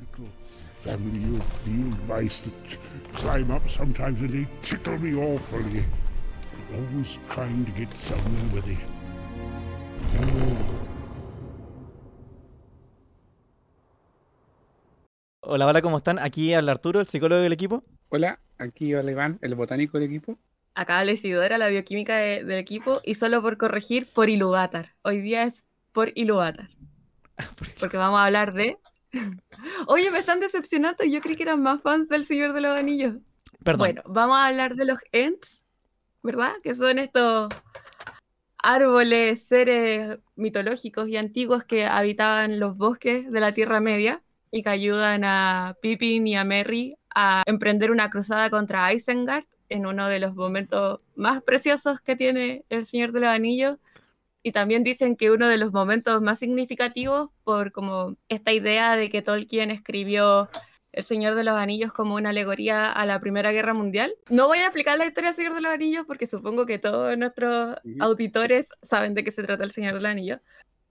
little 0.00 0.28
family 0.80 1.36
of 1.38 1.44
field 1.64 2.08
mice 2.08 2.44
that 2.44 2.78
climb 3.14 3.50
up 3.50 3.68
sometimes 3.68 4.20
and 4.20 4.30
they 4.30 4.46
tickle 4.62 4.98
me 4.98 5.14
awfully. 5.14 5.84
Always 6.74 7.18
trying 7.30 7.64
to 7.64 7.72
get 7.72 7.92
somewhere 7.94 8.54
with 8.54 8.68
it. 8.68 8.78
Hola, 15.40 15.66
hola, 15.66 15.80
¿cómo 15.82 15.96
están? 15.98 16.18
Aquí 16.18 16.52
habla 16.54 16.72
Arturo, 16.72 17.00
el 17.00 17.06
psicólogo 17.06 17.40
del 17.40 17.52
equipo. 17.52 17.84
Hola, 18.08 18.40
aquí 18.58 18.92
habla 18.94 19.12
Iván, 19.12 19.38
el 19.42 19.54
botánico 19.54 19.98
del 19.98 20.08
equipo. 20.08 20.38
Acá 20.74 20.98
habla 21.00 21.12
Isidora, 21.12 21.58
la 21.58 21.68
bioquímica 21.68 22.16
de- 22.18 22.44
del 22.44 22.58
equipo, 22.58 23.00
y 23.04 23.14
solo 23.14 23.40
por 23.42 23.56
corregir, 23.56 24.06
por 24.12 24.28
Iluvatar. 24.28 24.94
Hoy 25.02 25.20
día 25.20 25.44
es 25.44 25.64
por 25.92 26.12
Iluvatar. 26.14 26.68
Porque 27.80 27.96
vamos 27.96 28.18
a 28.18 28.26
hablar 28.26 28.52
de... 28.54 28.78
Oye, 29.86 30.10
me 30.10 30.18
están 30.18 30.40
decepcionando, 30.40 31.04
yo 31.04 31.20
creí 31.20 31.36
que 31.36 31.44
eran 31.44 31.62
más 31.62 31.80
fans 31.82 32.08
del 32.08 32.24
Señor 32.24 32.52
de 32.52 32.60
los 32.60 32.72
Anillos. 32.72 33.14
Perdón. 33.62 33.78
Bueno, 33.78 34.02
vamos 34.06 34.36
a 34.36 34.46
hablar 34.46 34.76
de 34.76 34.84
los 34.84 34.98
Ents, 35.12 35.62
¿verdad? 36.22 36.54
Que 36.62 36.74
son 36.74 36.98
estos 36.98 37.48
árboles, 38.58 39.46
seres 39.46 40.18
mitológicos 40.34 41.08
y 41.08 41.16
antiguos 41.16 41.64
que 41.64 41.86
habitaban 41.86 42.58
los 42.58 42.76
bosques 42.76 43.30
de 43.30 43.40
la 43.40 43.52
Tierra 43.52 43.80
Media 43.80 44.22
y 44.50 44.62
que 44.62 44.70
ayudan 44.70 45.22
a 45.24 45.76
Pippin 45.80 46.26
y 46.26 46.36
a 46.36 46.44
Merry 46.44 46.96
a 47.14 47.42
emprender 47.46 47.90
una 47.90 48.10
cruzada 48.10 48.50
contra 48.50 48.92
Isengard 48.92 49.44
en 49.68 49.86
uno 49.86 50.08
de 50.08 50.18
los 50.18 50.34
momentos 50.34 51.00
más 51.14 51.42
preciosos 51.42 52.00
que 52.00 52.16
tiene 52.16 52.64
el 52.68 52.86
Señor 52.86 53.12
de 53.12 53.20
los 53.20 53.30
Anillos. 53.30 53.78
Y 54.46 54.52
también 54.52 54.84
dicen 54.84 55.16
que 55.16 55.32
uno 55.32 55.48
de 55.48 55.58
los 55.58 55.72
momentos 55.72 56.22
más 56.22 56.38
significativos 56.38 57.30
por 57.42 57.72
como 57.72 58.16
esta 58.28 58.52
idea 58.52 58.94
de 58.94 59.10
que 59.10 59.20
Tolkien 59.20 59.72
escribió 59.72 60.48
el 60.92 61.02
Señor 61.02 61.34
de 61.34 61.42
los 61.42 61.56
Anillos 61.56 61.92
como 61.92 62.14
una 62.14 62.30
alegoría 62.30 62.92
a 62.92 63.04
la 63.06 63.18
Primera 63.18 63.50
Guerra 63.50 63.74
Mundial. 63.74 64.14
No 64.30 64.46
voy 64.46 64.58
a 64.58 64.66
explicar 64.66 64.98
la 64.98 65.06
historia 65.06 65.30
del 65.30 65.34
Señor 65.34 65.54
de 65.56 65.62
los 65.62 65.72
Anillos 65.72 66.04
porque 66.06 66.28
supongo 66.28 66.64
que 66.64 66.78
todos 66.78 67.18
nuestros 67.18 67.76
auditores 67.98 68.68
saben 68.82 69.14
de 69.14 69.24
qué 69.24 69.32
se 69.32 69.42
trata 69.42 69.64
el 69.64 69.72
Señor 69.72 69.94
de 69.94 70.00
los 70.00 70.10
Anillos. 70.12 70.38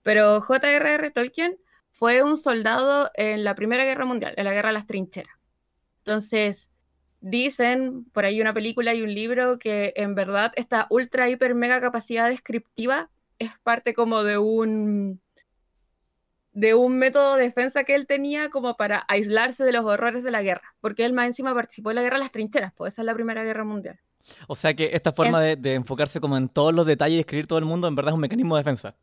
Pero 0.02 0.42
J.R.R. 0.42 1.10
Tolkien 1.12 1.56
fue 1.92 2.22
un 2.22 2.36
soldado 2.36 3.10
en 3.14 3.42
la 3.42 3.54
Primera 3.54 3.86
Guerra 3.86 4.04
Mundial, 4.04 4.34
en 4.36 4.44
la 4.44 4.52
Guerra 4.52 4.68
de 4.68 4.74
las 4.74 4.86
Trincheras. 4.86 5.32
Entonces, 6.00 6.70
dicen 7.22 8.04
por 8.12 8.26
ahí 8.26 8.38
una 8.38 8.52
película 8.52 8.92
y 8.92 9.00
un 9.00 9.14
libro 9.14 9.58
que 9.58 9.94
en 9.96 10.14
verdad 10.14 10.52
esta 10.56 10.86
ultra, 10.90 11.30
hiper, 11.30 11.54
mega 11.54 11.80
capacidad 11.80 12.28
descriptiva 12.28 13.08
es 13.38 13.50
parte 13.62 13.94
como 13.94 14.22
de 14.24 14.38
un 14.38 15.20
de 16.52 16.74
un 16.74 16.98
método 16.98 17.36
de 17.36 17.44
defensa 17.44 17.84
que 17.84 17.94
él 17.94 18.06
tenía 18.06 18.50
como 18.50 18.76
para 18.76 19.04
aislarse 19.08 19.62
de 19.64 19.72
los 19.72 19.84
horrores 19.84 20.22
de 20.24 20.30
la 20.30 20.42
guerra, 20.42 20.74
porque 20.80 21.04
él 21.04 21.12
más 21.12 21.26
encima 21.26 21.54
participó 21.54 21.90
en 21.90 21.96
la 21.96 22.02
guerra 22.02 22.16
de 22.16 22.22
las 22.24 22.32
trincheras, 22.32 22.72
pues 22.74 22.94
esa 22.94 23.02
es 23.02 23.06
la 23.06 23.14
Primera 23.14 23.44
Guerra 23.44 23.64
Mundial. 23.64 24.00
O 24.48 24.56
sea 24.56 24.74
que 24.74 24.90
esta 24.92 25.12
forma 25.12 25.40
de, 25.40 25.56
de 25.56 25.74
enfocarse 25.74 26.20
como 26.20 26.36
en 26.36 26.48
todos 26.48 26.74
los 26.74 26.86
detalles 26.86 27.16
y 27.16 27.20
escribir 27.20 27.46
todo 27.46 27.58
el 27.58 27.64
mundo 27.64 27.86
en 27.88 27.94
verdad 27.94 28.10
es 28.12 28.14
un 28.14 28.20
mecanismo 28.20 28.56
de 28.56 28.60
defensa. 28.62 28.96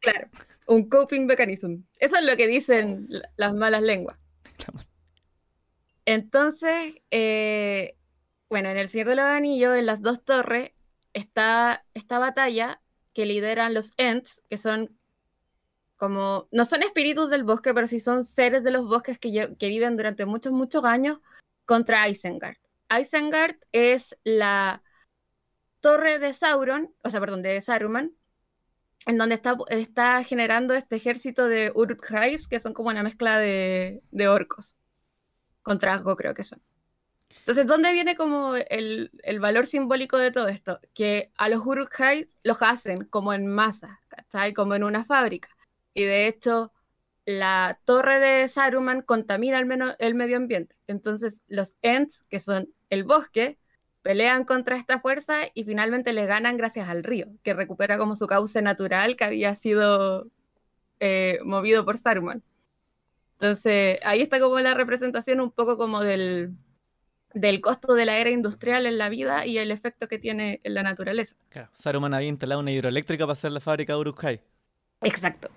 Claro, 0.00 0.28
un 0.66 0.88
coping 0.88 1.26
mechanism. 1.26 1.82
Eso 1.98 2.16
es 2.16 2.24
lo 2.24 2.36
que 2.36 2.46
dicen 2.46 3.06
la- 3.08 3.28
las 3.36 3.54
malas 3.54 3.82
lenguas. 3.82 4.18
Entonces, 6.06 6.94
eh, 7.10 7.96
bueno, 8.48 8.68
en 8.70 8.78
El 8.78 8.88
Señor 8.88 9.08
de 9.08 9.14
los 9.16 9.24
Anillos, 9.24 9.76
en 9.76 9.86
las 9.86 10.02
dos 10.02 10.24
torres, 10.24 10.72
está 11.12 11.86
esta 11.94 12.18
batalla 12.18 12.80
que 13.14 13.24
lideran 13.24 13.72
los 13.72 13.92
Ents, 13.96 14.42
que 14.50 14.58
son 14.58 14.98
como, 15.96 16.48
no 16.50 16.64
son 16.64 16.82
espíritus 16.82 17.30
del 17.30 17.44
bosque, 17.44 17.72
pero 17.72 17.86
sí 17.86 18.00
son 18.00 18.24
seres 18.24 18.64
de 18.64 18.72
los 18.72 18.86
bosques 18.86 19.18
que, 19.18 19.54
que 19.58 19.68
viven 19.68 19.96
durante 19.96 20.26
muchos, 20.26 20.52
muchos 20.52 20.84
años 20.84 21.18
contra 21.64 22.08
Isengard. 22.08 22.58
Isengard 22.90 23.56
es 23.72 24.18
la 24.24 24.82
torre 25.80 26.18
de 26.18 26.32
Sauron, 26.32 26.92
o 27.02 27.10
sea, 27.10 27.20
perdón, 27.20 27.42
de 27.42 27.60
Saruman, 27.60 28.12
en 29.06 29.18
donde 29.18 29.34
está, 29.36 29.56
está 29.68 30.22
generando 30.24 30.74
este 30.74 30.96
ejército 30.96 31.46
de 31.46 31.72
Uruk-hais, 31.72 32.48
que 32.48 32.60
son 32.60 32.74
como 32.74 32.88
una 32.90 33.02
mezcla 33.02 33.38
de, 33.38 34.02
de 34.10 34.28
orcos. 34.28 34.76
Con 35.62 35.78
trasgo 35.78 36.16
creo 36.16 36.34
que 36.34 36.44
son. 36.44 36.60
Entonces, 37.40 37.66
¿dónde 37.66 37.92
viene 37.92 38.16
como 38.16 38.56
el, 38.56 39.10
el 39.22 39.40
valor 39.40 39.66
simbólico 39.66 40.16
de 40.16 40.30
todo 40.30 40.48
esto? 40.48 40.80
Que 40.94 41.30
a 41.36 41.48
los 41.48 41.60
Uruk-hais 41.60 42.36
los 42.42 42.62
hacen 42.62 43.04
como 43.04 43.34
en 43.34 43.46
masa, 43.46 44.00
¿cachai? 44.08 44.54
Como 44.54 44.74
en 44.74 44.84
una 44.84 45.04
fábrica. 45.04 45.48
Y 45.92 46.04
de 46.04 46.26
hecho, 46.26 46.72
la 47.26 47.78
torre 47.84 48.18
de 48.20 48.48
Saruman 48.48 49.02
contamina 49.02 49.58
al 49.58 49.66
menos 49.66 49.94
el 49.98 50.14
medio 50.14 50.36
ambiente. 50.36 50.76
Entonces, 50.86 51.42
los 51.48 51.76
Ents, 51.82 52.24
que 52.28 52.40
son 52.40 52.68
el 52.90 53.04
bosque, 53.04 53.58
pelean 54.02 54.44
contra 54.44 54.76
esta 54.76 55.00
fuerza 55.00 55.36
y 55.54 55.64
finalmente 55.64 56.12
le 56.12 56.26
ganan 56.26 56.56
gracias 56.58 56.88
al 56.88 57.04
río, 57.04 57.28
que 57.42 57.54
recupera 57.54 57.96
como 57.98 58.16
su 58.16 58.26
cauce 58.26 58.60
natural 58.62 59.16
que 59.16 59.24
había 59.24 59.54
sido 59.54 60.26
eh, 61.00 61.38
movido 61.44 61.84
por 61.84 61.98
Saruman. 61.98 62.42
Entonces, 63.34 63.98
ahí 64.04 64.22
está 64.22 64.40
como 64.40 64.60
la 64.60 64.74
representación 64.74 65.40
un 65.40 65.50
poco 65.50 65.76
como 65.76 66.02
del, 66.02 66.54
del 67.34 67.60
costo 67.60 67.94
de 67.94 68.04
la 68.04 68.18
era 68.18 68.30
industrial 68.30 68.86
en 68.86 68.96
la 68.96 69.08
vida 69.08 69.44
y 69.44 69.58
el 69.58 69.70
efecto 69.70 70.08
que 70.08 70.18
tiene 70.18 70.60
en 70.62 70.74
la 70.74 70.82
naturaleza. 70.82 71.36
Claro. 71.50 71.70
Saruman 71.74 72.14
había 72.14 72.28
instalado 72.28 72.60
una 72.60 72.72
hidroeléctrica 72.72 73.24
para 73.24 73.32
hacer 73.32 73.52
la 73.52 73.60
fábrica 73.60 73.92
de 73.92 73.98
Uruk-hai. 73.98 74.40
Exacto. 75.02 75.50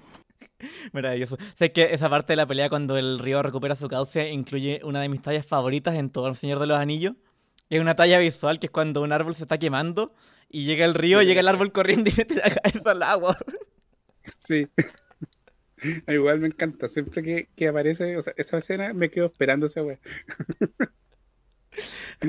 Maravilloso. 0.92 1.38
Sé 1.56 1.72
que 1.72 1.94
esa 1.94 2.10
parte 2.10 2.34
de 2.34 2.38
la 2.38 2.48
pelea 2.48 2.70
cuando 2.70 2.98
el 2.98 3.20
río 3.20 3.42
recupera 3.44 3.76
su 3.76 3.88
cauce 3.88 4.30
incluye 4.30 4.82
una 4.84 5.02
de 5.02 5.10
mis 5.10 5.22
tallas 5.22 5.46
favoritas 5.46 5.96
en 5.96 6.10
todo 6.10 6.28
el 6.28 6.36
Señor 6.36 6.60
de 6.60 6.68
los 6.68 6.78
Anillos. 6.78 7.14
Que 7.70 7.76
es 7.76 7.82
una 7.82 7.96
talla 7.96 8.18
visual 8.18 8.60
que 8.60 8.68
es 8.68 8.72
cuando 8.72 9.02
un 9.02 9.12
árbol 9.12 9.36
se 9.36 9.44
está 9.44 9.58
quemando 9.58 10.14
y 10.50 10.66
llega 10.66 10.86
el 10.86 10.94
río, 10.94 11.22
llega 11.22 11.42
el 11.42 11.48
árbol 11.48 11.72
corriendo 11.72 12.10
y 12.10 12.14
mete 12.18 12.36
la 12.36 12.50
cabeza 12.50 12.92
al 12.92 13.04
agua. 13.04 13.38
Sí. 14.40 14.68
Igual 16.08 16.40
me 16.40 16.48
encanta, 16.48 16.90
siempre 16.90 17.22
que, 17.24 17.50
que 17.56 17.70
aparece, 17.70 18.18
o 18.18 18.22
sea, 18.22 18.34
esa 18.36 18.58
escena 18.58 18.94
me 18.94 19.10
quedo 19.10 19.28
esperando 19.28 19.68
esa 19.68 19.84
wea. 19.84 20.00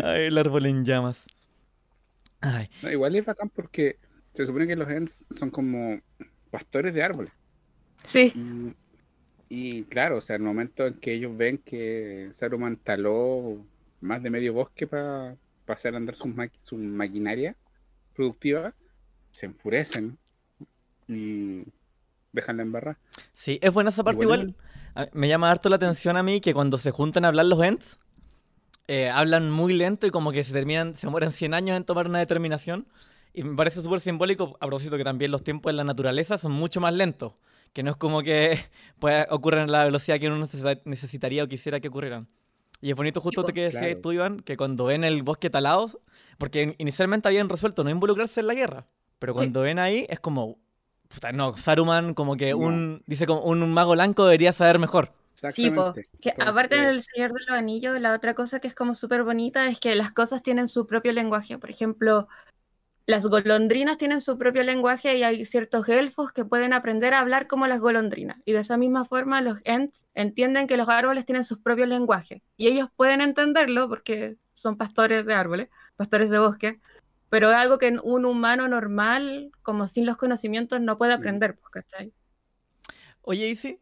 Ay, 0.02 0.26
el 0.26 0.38
árbol 0.38 0.66
en 0.66 0.84
llamas. 0.84 1.26
Ay, 2.40 2.68
No, 2.82 2.90
igual 2.90 3.16
es 3.16 3.24
bacán 3.24 3.50
porque 3.50 3.96
se 4.34 4.46
supone 4.46 4.66
que 4.66 4.76
los 4.76 4.88
Ents 4.88 5.26
son 5.30 5.50
como 5.50 6.00
pastores 6.50 6.94
de 6.94 7.02
árboles. 7.02 7.32
Sí, 8.06 8.34
Y, 8.34 8.74
y 9.48 9.84
claro, 9.84 10.18
o 10.18 10.20
sea, 10.20 10.36
el 10.36 10.42
momento 10.42 10.86
en 10.86 10.94
que 10.94 11.14
ellos 11.14 11.36
ven 11.36 11.58
que 11.58 12.28
Saruman 12.32 12.76
taló 12.76 13.64
más 14.00 14.22
de 14.22 14.30
medio 14.30 14.52
bosque 14.52 14.86
para 14.86 15.36
hacer 15.66 15.94
andar 15.94 16.14
su, 16.14 16.34
su 16.60 16.76
maquinaria 16.76 17.56
productiva, 18.14 18.74
se 19.30 19.46
enfurecen 19.46 20.18
y 21.08 21.64
dejan 22.32 22.58
la 22.58 22.62
embarrada. 22.62 22.98
Sí, 23.32 23.58
es 23.62 23.72
buena 23.72 23.90
esa 23.90 24.04
parte 24.04 24.22
Igual 24.24 24.54
Me 25.12 25.28
llama 25.28 25.50
harto 25.50 25.68
la 25.68 25.76
atención 25.76 26.16
a 26.16 26.22
mí 26.22 26.40
que 26.40 26.54
cuando 26.54 26.78
se 26.78 26.90
juntan 26.90 27.24
a 27.24 27.28
hablar 27.28 27.46
los 27.46 27.62
Ents, 27.62 27.98
eh, 28.88 29.08
hablan 29.10 29.50
muy 29.50 29.72
lento 29.74 30.06
y 30.06 30.10
como 30.10 30.32
que 30.32 30.42
se 30.44 30.52
terminan, 30.52 30.96
se 30.96 31.08
mueren 31.08 31.30
100 31.32 31.54
años 31.54 31.76
en 31.76 31.84
tomar 31.84 32.06
una 32.06 32.18
determinación. 32.18 32.86
Y 33.32 33.44
me 33.44 33.54
parece 33.56 33.82
súper 33.82 34.00
simbólico, 34.00 34.56
a 34.60 34.66
propósito 34.66 34.96
que 34.96 35.04
también 35.04 35.30
los 35.30 35.44
tiempos 35.44 35.70
en 35.70 35.76
la 35.76 35.84
naturaleza 35.84 36.38
son 36.38 36.52
mucho 36.52 36.80
más 36.80 36.92
lentos. 36.94 37.34
Que 37.72 37.82
no 37.82 37.90
es 37.90 37.96
como 37.96 38.22
que 38.22 38.58
pues, 38.98 39.26
ocurran 39.30 39.68
a 39.68 39.72
la 39.72 39.84
velocidad 39.84 40.18
que 40.18 40.26
uno 40.28 40.38
necesita- 40.44 40.80
necesitaría 40.84 41.44
o 41.44 41.46
quisiera 41.48 41.78
que 41.80 41.88
ocurrieran. 41.88 42.26
Y 42.80 42.90
es 42.90 42.96
bonito 42.96 43.20
justo 43.20 43.42
lo 43.42 43.48
que 43.48 43.64
decías 43.64 43.82
Claro. 43.84 44.00
tú, 44.00 44.12
Iván, 44.12 44.40
que 44.40 44.56
cuando 44.56 44.84
ven 44.84 45.04
el 45.04 45.22
bosque 45.22 45.50
talado, 45.50 46.00
porque 46.38 46.62
in- 46.62 46.74
inicialmente 46.78 47.28
habían 47.28 47.48
resuelto 47.48 47.82
no 47.84 47.90
involucrarse 47.90 48.40
en 48.40 48.46
la 48.46 48.54
guerra, 48.54 48.86
pero 49.18 49.34
cuando 49.34 49.62
ven 49.62 49.78
ahí 49.80 50.06
es 50.08 50.20
como, 50.20 50.58
puta, 51.08 51.32
no, 51.32 51.56
Saruman 51.56 52.14
como 52.14 52.36
que 52.36 52.52
No. 52.52 52.58
un, 52.58 53.02
dice 53.06 53.26
como 53.26 53.40
un 53.42 53.72
mago 53.72 53.92
blanco 53.92 54.24
debería 54.24 54.52
saber 54.52 54.78
mejor. 54.78 55.12
Sí. 55.50 55.72
Que 56.20 56.30
aparte 56.30 56.74
en 56.76 56.84
Entonces, 56.84 56.88
El 56.88 57.02
Señor 57.02 57.32
de 57.32 57.40
los 57.46 57.56
Anillos, 57.56 58.00
la 58.00 58.14
otra 58.14 58.34
cosa 58.34 58.60
que 58.60 58.68
es 58.68 58.74
como 58.74 58.94
súper 58.94 59.22
bonita 59.22 59.68
es 59.68 59.78
que 59.78 59.94
las 59.94 60.12
cosas 60.12 60.42
tienen 60.42 60.66
su 60.66 60.86
propio 60.86 61.12
lenguaje. 61.12 61.58
Por 61.58 61.70
ejemplo, 61.70 62.28
las 63.06 63.24
golondrinas 63.24 63.98
tienen 63.98 64.20
su 64.20 64.36
propio 64.36 64.62
lenguaje 64.64 65.16
y 65.16 65.22
hay 65.22 65.44
ciertos 65.44 65.88
elfos 65.88 66.32
que 66.32 66.44
pueden 66.44 66.72
aprender 66.72 67.14
a 67.14 67.20
hablar 67.20 67.46
como 67.46 67.66
las 67.66 67.80
golondrinas. 67.80 68.38
Y 68.44 68.52
de 68.52 68.60
esa 68.60 68.76
misma 68.76 69.04
forma 69.04 69.40
los 69.40 69.58
Ents 69.64 70.06
entienden 70.14 70.66
que 70.66 70.76
los 70.76 70.88
árboles 70.88 71.24
tienen 71.24 71.44
sus 71.44 71.58
propios 71.58 71.88
lenguajes. 71.88 72.42
Y 72.56 72.66
ellos 72.66 72.88
pueden 72.96 73.20
entenderlo 73.20 73.88
porque 73.88 74.36
son 74.54 74.76
pastores 74.76 75.24
de 75.24 75.34
árboles, 75.34 75.68
pastores 75.96 76.30
de 76.30 76.38
bosque. 76.38 76.80
Pero 77.30 77.50
es 77.50 77.56
algo 77.56 77.78
que 77.78 77.96
un 78.02 78.24
humano 78.24 78.66
normal, 78.68 79.52
como 79.62 79.86
sin 79.86 80.04
los 80.04 80.16
conocimientos, 80.16 80.80
no 80.80 80.98
puede 80.98 81.12
aprender, 81.12 81.56
pues, 81.56 81.70
¿cachai? 81.70 82.12
Oye, 83.22 83.48
Isi, 83.48 83.80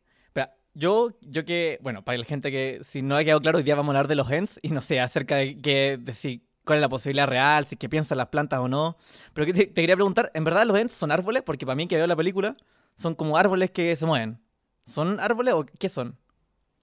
yo, 0.77 1.17
yo 1.23 1.45
que, 1.45 1.79
bueno, 1.83 2.05
para 2.05 2.19
la 2.19 2.25
gente 2.25 2.51
que 2.51 2.83
si 2.85 3.01
no 3.01 3.17
ha 3.17 3.25
quedado 3.25 3.41
claro, 3.41 3.59
hoy 3.59 3.65
día 3.65 3.75
vamos 3.75 3.95
a 3.95 3.99
hablar 3.99 4.09
de 4.09 4.15
los 4.15 4.31
Ents 4.31 4.59
y 4.63 4.69
no 4.69 4.83
sé, 4.83 5.01
acerca 5.01 5.37
de, 5.37 5.59
que, 5.59 5.99
de 5.99 6.15
si, 6.15 6.43
cuál 6.65 6.79
es 6.79 6.83
la 6.83 6.89
posibilidad 6.91 7.27
real, 7.27 7.65
si 7.65 7.77
qué 7.77 7.89
piensan 7.89 8.19
las 8.19 8.29
plantas 8.29 8.61
o 8.61 8.69
no. 8.69 8.99
Pero 9.33 9.47
que 9.47 9.55
te, 9.55 9.67
te 9.67 9.81
quería 9.81 9.97
preguntar, 9.97 10.31
¿en 10.35 10.45
verdad 10.45 10.67
los 10.67 10.79
Ents 10.79 10.93
son 10.93 11.11
árboles? 11.11 11.43
Porque 11.43 11.65
para 11.65 11.77
mí 11.77 11.87
que 11.87 11.97
veo 11.97 12.07
la 12.07 12.15
película, 12.15 12.57
son 12.95 13.15
como 13.15 13.39
árboles 13.39 13.71
que 13.71 13.97
se 13.97 14.05
mueven. 14.05 14.39
¿Son 14.87 15.19
árboles 15.19 15.55
o 15.55 15.65
qué 15.65 15.89
son? 15.89 16.19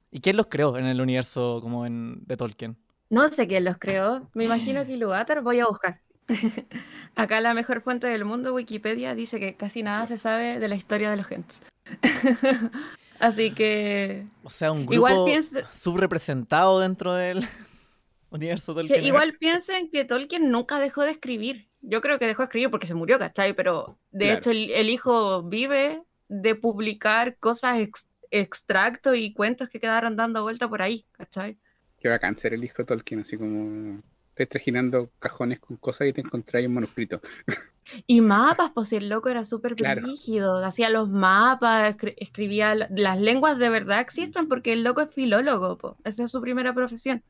¿Y 0.09 0.21
quién 0.21 0.37
los 0.37 0.47
creó 0.47 0.77
en 0.77 0.85
el 0.85 0.99
universo 0.99 1.59
como 1.61 1.85
en, 1.85 2.23
de 2.25 2.35
Tolkien? 2.35 2.77
No 3.09 3.31
sé 3.31 3.47
quién 3.47 3.63
los 3.63 3.77
creó. 3.77 4.27
Me 4.33 4.45
imagino 4.45 4.85
que 4.85 4.93
Ilúvatar. 4.93 5.41
Voy 5.43 5.59
a 5.59 5.67
buscar. 5.67 6.01
Acá 7.15 7.41
la 7.41 7.53
mejor 7.53 7.81
fuente 7.81 8.07
del 8.07 8.25
mundo, 8.25 8.53
Wikipedia, 8.53 9.13
dice 9.13 9.39
que 9.39 9.55
casi 9.55 9.83
nada 9.83 10.07
se 10.07 10.17
sabe 10.17 10.59
de 10.59 10.67
la 10.67 10.75
historia 10.75 11.11
de 11.11 11.17
los 11.17 11.27
Gents. 11.27 11.61
Así 13.23 13.51
que. 13.51 14.25
O 14.43 14.49
sea, 14.49 14.71
un 14.73 14.85
grupo 14.85 14.95
Igual 14.95 15.25
piensa- 15.25 15.67
subrepresentado 15.71 16.79
dentro 16.81 17.13
del 17.13 17.39
universo 18.31 18.73
Tolkien. 18.75 18.99
Que 18.99 19.07
igual 19.07 19.37
piensen 19.39 19.89
que 19.89 20.03
Tolkien 20.05 20.51
nunca 20.51 20.79
dejó 20.79 21.03
de 21.03 21.11
escribir. 21.11 21.67
Yo 21.81 22.01
creo 22.01 22.19
que 22.19 22.27
dejó 22.27 22.41
de 22.41 22.45
escribir 22.45 22.69
porque 22.69 22.87
se 22.87 22.95
murió, 22.95 23.17
¿cachai? 23.19 23.53
Pero 23.53 23.97
de 24.11 24.25
Claro. 24.25 24.37
hecho 24.39 24.51
el, 24.51 24.71
el 24.71 24.89
hijo 24.89 25.43
vive 25.43 26.01
de 26.27 26.55
publicar 26.55 27.37
cosas, 27.37 27.79
ex- 27.79 28.07
extractos 28.31 29.15
y 29.15 29.33
cuentos 29.33 29.69
que 29.69 29.79
quedaron 29.79 30.15
dando 30.15 30.43
vuelta 30.43 30.67
por 30.67 30.81
ahí, 30.81 31.05
¿cachai? 31.13 31.57
Que 31.99 32.09
bacán 32.09 32.37
ser 32.37 32.53
el 32.53 32.63
hijo 32.63 32.83
Tolkien, 32.85 33.21
así 33.21 33.37
como 33.37 34.01
estás 34.29 34.49
trajinando 34.49 35.11
cajones 35.19 35.59
con 35.61 35.77
cosas 35.77 36.07
y 36.07 36.13
te 36.13 36.21
encontráis 36.21 36.67
un 36.67 36.73
manuscrito. 36.73 37.21
Y 38.07 38.21
mapas, 38.21 38.71
pues 38.73 38.89
si 38.89 38.95
el 38.97 39.09
loco 39.09 39.29
era 39.29 39.45
súper 39.45 39.75
Claro. 39.75 40.01
brígido, 40.01 40.63
hacía 40.63 40.89
los 40.89 41.09
mapas, 41.09 41.95
escri- 41.95 42.15
escribía, 42.17 42.75
la- 42.75 42.87
las 42.91 43.19
lenguas 43.19 43.57
de 43.57 43.69
verdad 43.69 43.99
existen 44.01 44.47
porque 44.47 44.73
el 44.73 44.83
loco 44.83 45.01
es 45.01 45.13
filólogo, 45.13 45.77
po. 45.77 45.97
esa 46.03 46.23
es 46.25 46.31
su 46.31 46.41
primera 46.41 46.73
profesión. 46.73 47.23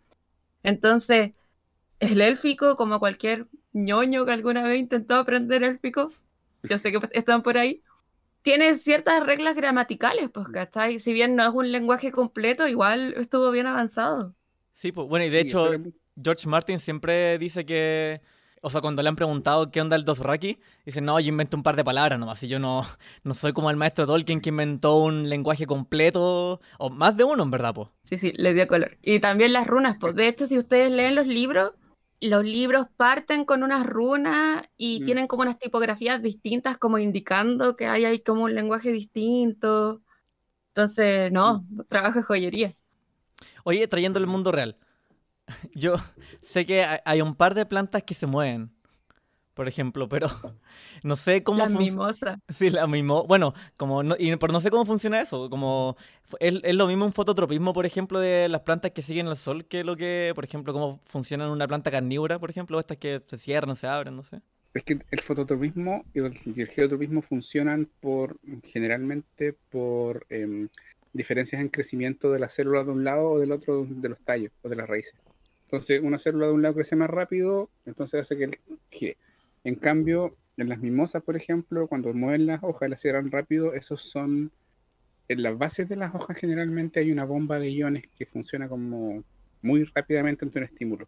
Entonces, 0.64 1.34
el 2.00 2.22
élfico, 2.22 2.76
como 2.78 3.00
cualquier 3.00 3.48
ñoño 3.74 4.26
que 4.26 4.32
alguna 4.34 4.64
vez 4.64 4.80
intentó 4.80 5.16
aprender 5.16 5.64
élfico, 5.64 6.12
yo 6.64 6.78
sé 6.78 6.92
que 6.92 7.00
pues, 7.00 7.12
están 7.16 7.44
por 7.44 7.58
ahí, 7.58 7.84
tiene 8.44 8.76
ciertas 8.76 9.26
reglas 9.26 9.56
gramaticales, 9.56 10.30
pues, 10.32 10.50
¿cachai? 10.50 11.00
Si 11.00 11.14
bien 11.14 11.36
no 11.36 11.44
es 11.46 11.54
un 11.54 11.72
lenguaje 11.72 12.12
completo, 12.12 12.68
igual 12.68 13.16
estuvo 13.18 13.52
bien 13.52 13.68
avanzado. 13.68 14.36
Sí, 14.74 14.92
pues, 14.92 15.08
bueno, 15.08 15.26
y 15.26 15.30
de 15.30 15.40
Sí, 15.40 15.40
hecho, 15.40 15.72
George 16.22 16.48
Martin 16.48 16.80
siempre 16.80 17.38
dice 17.38 17.66
que. 17.66 18.22
O 18.66 18.70
sea, 18.70 18.80
cuando 18.80 19.04
le 19.04 19.10
han 19.10 19.18
preguntado 19.18 19.70
qué 19.72 19.82
onda 19.82 19.98
el 19.98 20.06
Dothraki, 20.06 20.58
dice, 20.86 21.02
no, 21.02 21.20
yo 21.20 21.28
invento 21.28 21.58
un 21.58 21.64
par 21.64 21.76
de 21.76 21.84
palabras 21.84 22.18
nomás. 22.18 22.42
Y 22.44 22.48
yo 22.48 22.60
no, 22.60 22.86
no 23.24 23.34
soy 23.34 23.52
como 23.52 23.70
el 23.70 23.76
maestro 23.76 24.06
Tolkien 24.08 24.40
que 24.40 24.50
inventó 24.50 24.96
un 24.96 25.28
lenguaje 25.28 25.68
completo, 25.68 26.62
o 26.80 26.90
más 26.90 27.18
de 27.18 27.26
uno, 27.26 27.44
en 27.44 27.52
verdad, 27.52 27.74
pues. 27.74 27.90
Sí, 28.04 28.18
sí, 28.18 28.32
le 28.36 28.54
dio 28.54 28.66
color. 28.68 28.98
Y 29.02 29.20
también 29.20 29.52
las 29.52 29.68
runas, 29.68 29.98
pues. 30.00 30.16
De 30.16 30.30
hecho, 30.30 30.48
si 30.48 30.58
ustedes 30.58 30.92
leen 30.92 31.16
los 31.16 31.28
libros, 31.28 31.72
los 32.22 32.46
libros 32.46 32.88
parten 32.96 33.44
con 33.44 33.64
unas 33.64 33.86
runas 33.86 34.64
y 34.78 35.02
Mm. 35.02 35.06
tienen 35.06 35.28
como 35.28 35.42
unas 35.44 35.60
tipografías 35.60 36.22
distintas, 36.22 36.78
como 36.78 36.98
indicando 37.00 37.76
que 37.76 37.88
hay 37.88 38.06
ahí 38.06 38.20
como 38.20 38.44
un 38.44 38.56
lenguaje 38.56 38.94
distinto. 38.94 40.02
Entonces, 40.70 41.32
no, 41.34 41.66
trabajo 41.90 42.20
de 42.20 42.24
joyería. 42.24 42.76
Oye, 43.66 43.88
trayendo 43.88 44.20
el 44.20 44.28
mundo 44.28 44.52
real. 44.54 44.78
Yo 45.74 45.96
sé 46.42 46.66
que 46.66 46.86
hay- 47.06 47.22
un 47.22 47.36
par 47.36 47.54
de 47.56 47.66
plantas 47.66 48.04
que 48.04 48.14
se 48.14 48.28
mueven, 48.28 48.72
por 49.54 49.68
ejemplo, 49.68 50.10
pero 50.10 50.28
no 51.04 51.16
sé 51.16 51.44
cómo 51.44 51.60
Las 51.60 51.72
func- 51.72 51.78
mimosas. 51.80 52.40
Sí, 52.50 52.70
la 52.70 52.88
mimo. 52.88 53.26
Bueno, 53.26 53.54
como 53.78 54.04
no, 54.04 54.16
y, 54.18 54.36
pero 54.38 54.54
no 54.54 54.62
sé 54.62 54.72
cómo 54.72 54.86
funciona 54.86 55.22
eso. 55.22 55.50
Como 55.50 55.98
es, 56.40 56.56
es 56.64 56.76
lo 56.76 56.88
mismo 56.88 57.06
un 57.06 57.14
fototropismo, 57.14 57.74
por 57.74 57.86
ejemplo, 57.86 58.20
de 58.20 58.50
las 58.50 58.62
plantas 58.62 58.92
que 58.92 59.02
siguen 59.02 59.28
al 59.28 59.38
sol 59.38 59.66
que 59.66 59.84
lo 59.84 59.96
que, 59.98 60.32
por 60.36 60.44
ejemplo, 60.46 60.74
cómo 60.74 61.02
funciona 61.06 61.46
en 61.46 61.52
una 61.52 61.68
planta 61.68 61.92
carnívora, 61.92 62.40
por 62.40 62.50
ejemplo, 62.50 62.80
estas 62.80 62.98
que 62.98 63.22
se 63.28 63.38
cierran, 63.38 63.76
se 63.76 63.88
abren, 63.88 64.16
no 64.16 64.24
sé. 64.24 64.42
Es 64.74 64.84
que 64.84 64.98
el 65.12 65.20
fototropismo 65.22 66.04
y 66.16 66.20
el, 66.20 66.36
y 66.46 66.62
el 66.62 66.68
geotropismo 66.68 67.22
funcionan 67.22 67.88
por 68.00 68.40
generalmente 68.64 69.54
por 69.70 70.26
em, 70.30 70.68
diferencias 71.14 71.62
en 71.62 71.70
crecimiento 71.70 72.32
de 72.32 72.40
las 72.40 72.54
células 72.54 72.88
de 72.88 72.92
un 72.94 73.04
lado 73.04 73.30
o 73.32 73.40
del 73.40 73.52
otro 73.52 73.86
de 73.88 74.10
los 74.10 74.20
tallos 74.22 74.52
o 74.64 74.70
de 74.70 74.76
las 74.76 74.88
raíces. 74.90 75.14
Entonces, 75.74 76.02
una 76.04 76.20
célula 76.20 76.46
de 76.46 76.52
un 76.52 76.62
lado 76.62 76.76
crece 76.76 76.96
más 76.96 77.10
rápido, 77.10 77.72
entonces 77.88 78.22
hace 78.22 78.38
que 78.38 78.44
él 78.44 78.60
gire. 78.92 79.18
En 79.64 79.74
cambio, 79.74 80.38
en 80.56 80.70
las 80.70 80.78
mimosas, 80.78 81.24
por 81.24 81.36
ejemplo, 81.36 81.88
cuando 81.88 82.14
mueven 82.14 82.46
las 82.46 82.62
hojas 82.62 82.86
y 82.86 82.92
las 82.92 83.02
cierran 83.02 83.32
rápido, 83.32 83.74
esos 83.74 84.04
son 84.04 84.52
en 85.28 85.42
las 85.42 85.58
bases 85.58 85.90
de 85.90 85.96
las 85.96 86.14
hojas 86.14 86.38
generalmente 86.38 87.00
hay 87.00 87.12
una 87.12 87.26
bomba 87.26 87.58
de 87.58 87.72
iones 87.72 88.04
que 88.16 88.28
funciona 88.28 88.70
como 88.70 89.24
muy 89.64 89.84
rápidamente 89.86 90.46
ante 90.46 90.60
un 90.60 90.66
estímulo. 90.66 91.08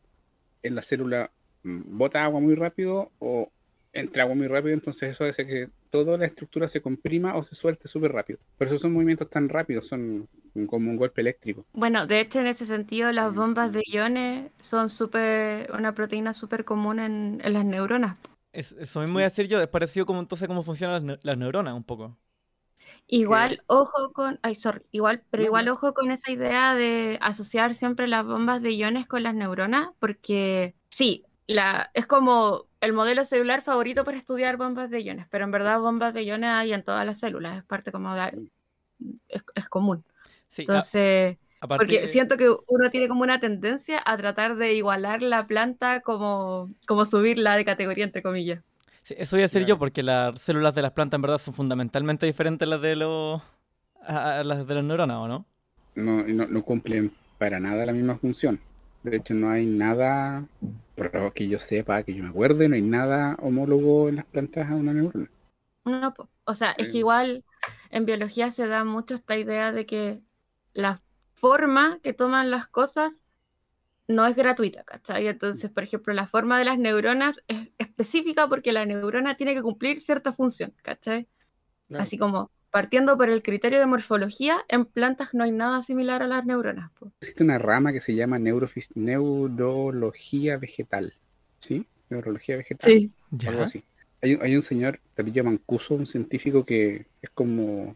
En 0.64 0.74
la 0.74 0.82
célula 0.82 1.30
mm, 1.62 1.96
bota 1.96 2.24
agua 2.24 2.40
muy 2.40 2.56
rápido 2.56 3.12
o 3.20 3.52
entra 3.94 4.24
agua 4.24 4.34
muy 4.34 4.48
rápido, 4.48 4.74
entonces 4.74 5.12
eso 5.12 5.26
hace 5.26 5.46
que 5.46 5.70
toda 6.04 6.18
la 6.18 6.26
estructura 6.26 6.68
se 6.68 6.82
comprima 6.82 7.36
o 7.36 7.44
se 7.44 7.56
suelte 7.56 7.88
súper 7.88 8.12
rápido. 8.12 8.40
Por 8.58 8.68
eso 8.68 8.78
son 8.80 8.94
movimientos 8.94 9.30
tan 9.30 9.50
rápidos, 9.50 9.88
son 9.88 10.28
como 10.68 10.90
un 10.92 10.98
golpe 10.98 11.22
eléctrico. 11.22 11.66
Bueno, 11.74 12.08
de 12.08 12.22
hecho, 12.22 12.40
en 12.40 12.48
ese 12.48 12.66
sentido, 12.66 13.12
las 13.12 13.36
bombas 13.36 13.72
de 13.72 13.84
iones 13.86 14.52
son 14.60 14.90
súper, 14.90 15.72
una 15.74 15.94
proteína 15.94 16.34
súper 16.34 16.66
común 16.66 17.00
en, 17.00 17.40
en 17.44 17.54
las 17.54 17.66
neuronas. 17.66 18.18
Es- 18.52 18.72
eso 18.74 19.02
mismo 19.02 19.16
voy 19.16 19.24
a 19.24 19.26
decir 19.30 19.48
yo, 19.48 19.62
es 19.62 19.68
parecido 19.68 20.06
como 20.06 20.20
entonces 20.20 20.48
cómo 20.48 20.64
funcionan 20.64 21.06
las, 21.08 21.18
neu- 21.20 21.24
las 21.24 21.38
neuronas 21.38 21.74
un 21.76 21.84
poco. 21.84 22.18
Igual, 23.08 23.64
ojo 23.68 24.12
con, 24.14 24.40
ay, 24.42 24.56
sorry, 24.56 24.82
igual, 24.92 25.24
pero 25.30 25.44
No, 25.44 25.46
igual 25.46 25.68
no. 25.68 25.70
ojo 25.70 25.94
con 25.94 26.12
esa 26.12 26.32
idea 26.32 26.74
de 26.76 27.18
asociar 27.22 27.76
siempre 27.76 28.08
las 28.08 28.26
bombas 28.26 28.62
de 28.62 28.72
iones 28.74 29.08
con 29.08 29.24
las 29.24 29.36
neuronas, 29.36 29.90
porque 30.00 30.76
sí, 30.90 31.26
la, 31.48 31.92
es 31.94 32.08
como 32.08 32.66
el 32.82 32.94
modelo 32.94 33.26
celular 33.26 33.62
favorito 33.62 34.04
para 34.04 34.18
estudiar 34.18 34.58
bombas 34.58 34.90
de 34.90 35.02
iones, 35.02 35.28
pero 35.30 35.46
en 35.46 35.52
verdad 35.52 35.80
bombas 35.80 36.14
de 36.14 36.24
iones 36.24 36.50
hay 36.52 36.74
en 36.74 36.84
todas 36.84 37.06
las 37.06 37.20
células, 37.20 37.58
es 37.58 37.64
parte 37.64 37.92
como 37.92 38.14
de, 38.16 38.50
es, 39.30 39.44
es 39.56 39.70
común. 39.70 40.04
Sí, 40.50 40.64
a- 40.64 40.66
Entonces, 40.70 41.38
aparte, 41.60 41.86
porque 41.86 42.08
siento 42.08 42.38
que 42.38 42.50
uno 42.50 42.90
tiene 42.92 43.08
como 43.08 43.24
una 43.24 43.40
tendencia 43.40 44.02
a 44.06 44.18
tratar 44.18 44.56
de 44.58 44.74
igualar 44.76 45.22
la 45.24 45.48
planta 45.48 46.02
como, 46.02 46.72
como 46.88 47.06
subirla 47.06 47.56
de 47.58 47.66
categoría, 47.66 48.06
entre 48.06 48.24
comillas. 48.24 48.64
sí, 49.04 49.16
eso 49.18 49.36
voy 49.36 49.42
a 49.44 49.46
decir 49.48 49.66
yo 49.66 49.78
Claro. 49.78 49.80
porque 49.80 50.04
las 50.04 50.40
células 50.42 50.76
de 50.76 50.82
las 50.82 50.92
plantas 50.92 51.18
en 51.18 51.22
verdad 51.22 51.38
son 51.38 51.54
fundamentalmente 51.54 52.26
diferentes 52.26 52.66
a 52.68 52.70
las 52.70 52.82
de 52.82 52.96
los 52.96 53.42
a, 54.02 54.40
a 54.40 54.44
las 54.44 54.68
de 54.68 54.76
las 54.76 54.84
neuronas, 54.84 55.18
¿o 55.18 55.28
no? 55.28 55.46
No, 55.96 56.24
no, 56.24 56.46
no 56.48 56.64
cumplen 56.64 57.12
para 57.40 57.60
nada 57.60 57.86
la 57.86 57.92
misma 57.94 58.16
función. 58.18 58.60
De 59.06 59.18
hecho, 59.18 59.34
no 59.34 59.50
hay 59.50 59.66
nada, 59.66 60.48
pero 60.96 61.32
que 61.34 61.48
yo 61.48 61.60
sepa, 61.60 62.04
que 62.04 62.14
yo 62.14 62.24
me 62.24 62.30
acuerde, 62.30 62.68
no 62.68 62.76
hay 62.76 62.82
nada 62.82 63.38
homólogo 63.42 64.10
en 64.10 64.18
las 64.18 64.26
plantas 64.26 64.70
a 64.70 64.76
una 64.76 64.94
neurona. 64.94 65.30
No, 65.84 66.14
o 66.46 66.54
sea, 66.54 66.72
es 66.72 66.90
que 66.90 66.98
Eh. 66.98 67.00
igual 67.00 67.46
en 67.92 68.06
biología 68.06 68.52
se 68.52 68.68
da 68.68 68.84
mucho 68.84 69.14
esta 69.16 69.38
idea 69.38 69.72
de 69.72 69.86
que 69.86 70.24
la 70.74 71.02
forma 71.36 72.00
que 72.02 72.14
toman 72.14 72.50
las 72.52 72.68
cosas 72.68 73.24
no 74.08 74.26
es 74.28 74.36
gratuita, 74.36 74.84
¿cachai? 74.86 75.28
Entonces, 75.28 75.72
por 75.72 75.84
ejemplo, 75.84 76.14
la 76.14 76.28
forma 76.28 76.60
de 76.60 76.66
las 76.66 76.80
neuronas 76.80 77.44
es 77.48 77.72
específica 77.80 78.50
porque 78.50 78.72
la 78.74 78.86
neurona 78.86 79.38
tiene 79.38 79.56
que 79.56 79.64
cumplir 79.64 80.02
cierta 80.02 80.34
función, 80.34 80.74
¿cachai? 80.84 81.30
Así 81.98 82.18
como 82.18 82.52
partiendo 82.76 83.16
por 83.18 83.30
el 83.30 83.42
criterio 83.42 83.80
de 83.80 83.86
morfología, 83.86 84.58
en 84.68 84.84
plantas 84.84 85.34
no 85.34 85.46
hay 85.46 85.52
nada 85.54 85.82
similar 85.82 86.22
a 86.24 86.28
las 86.28 86.46
neuronas. 86.46 86.92
po. 87.00 87.10
Existe 87.22 87.42
una 87.42 87.58
rama 87.58 87.94
que 87.94 88.02
se 88.02 88.14
llama 88.14 88.38
neurofis- 88.38 88.92
neurología 88.96 90.58
vegetal. 90.58 91.14
¿Sí? 91.58 91.86
Neurología 92.10 92.58
vegetal. 92.58 93.10
Ya. 93.32 93.50
algo 93.52 93.64
así. 93.64 93.82
Hay, 94.22 94.34
un- 94.34 94.42
hay 94.42 94.56
un 94.58 94.62
señor, 94.62 95.00
Tapillo 95.14 95.46
Mancuso, 95.46 95.96
un 95.96 96.06
científico 96.06 96.66
que 96.66 97.06
es 97.22 97.30
como. 97.30 97.96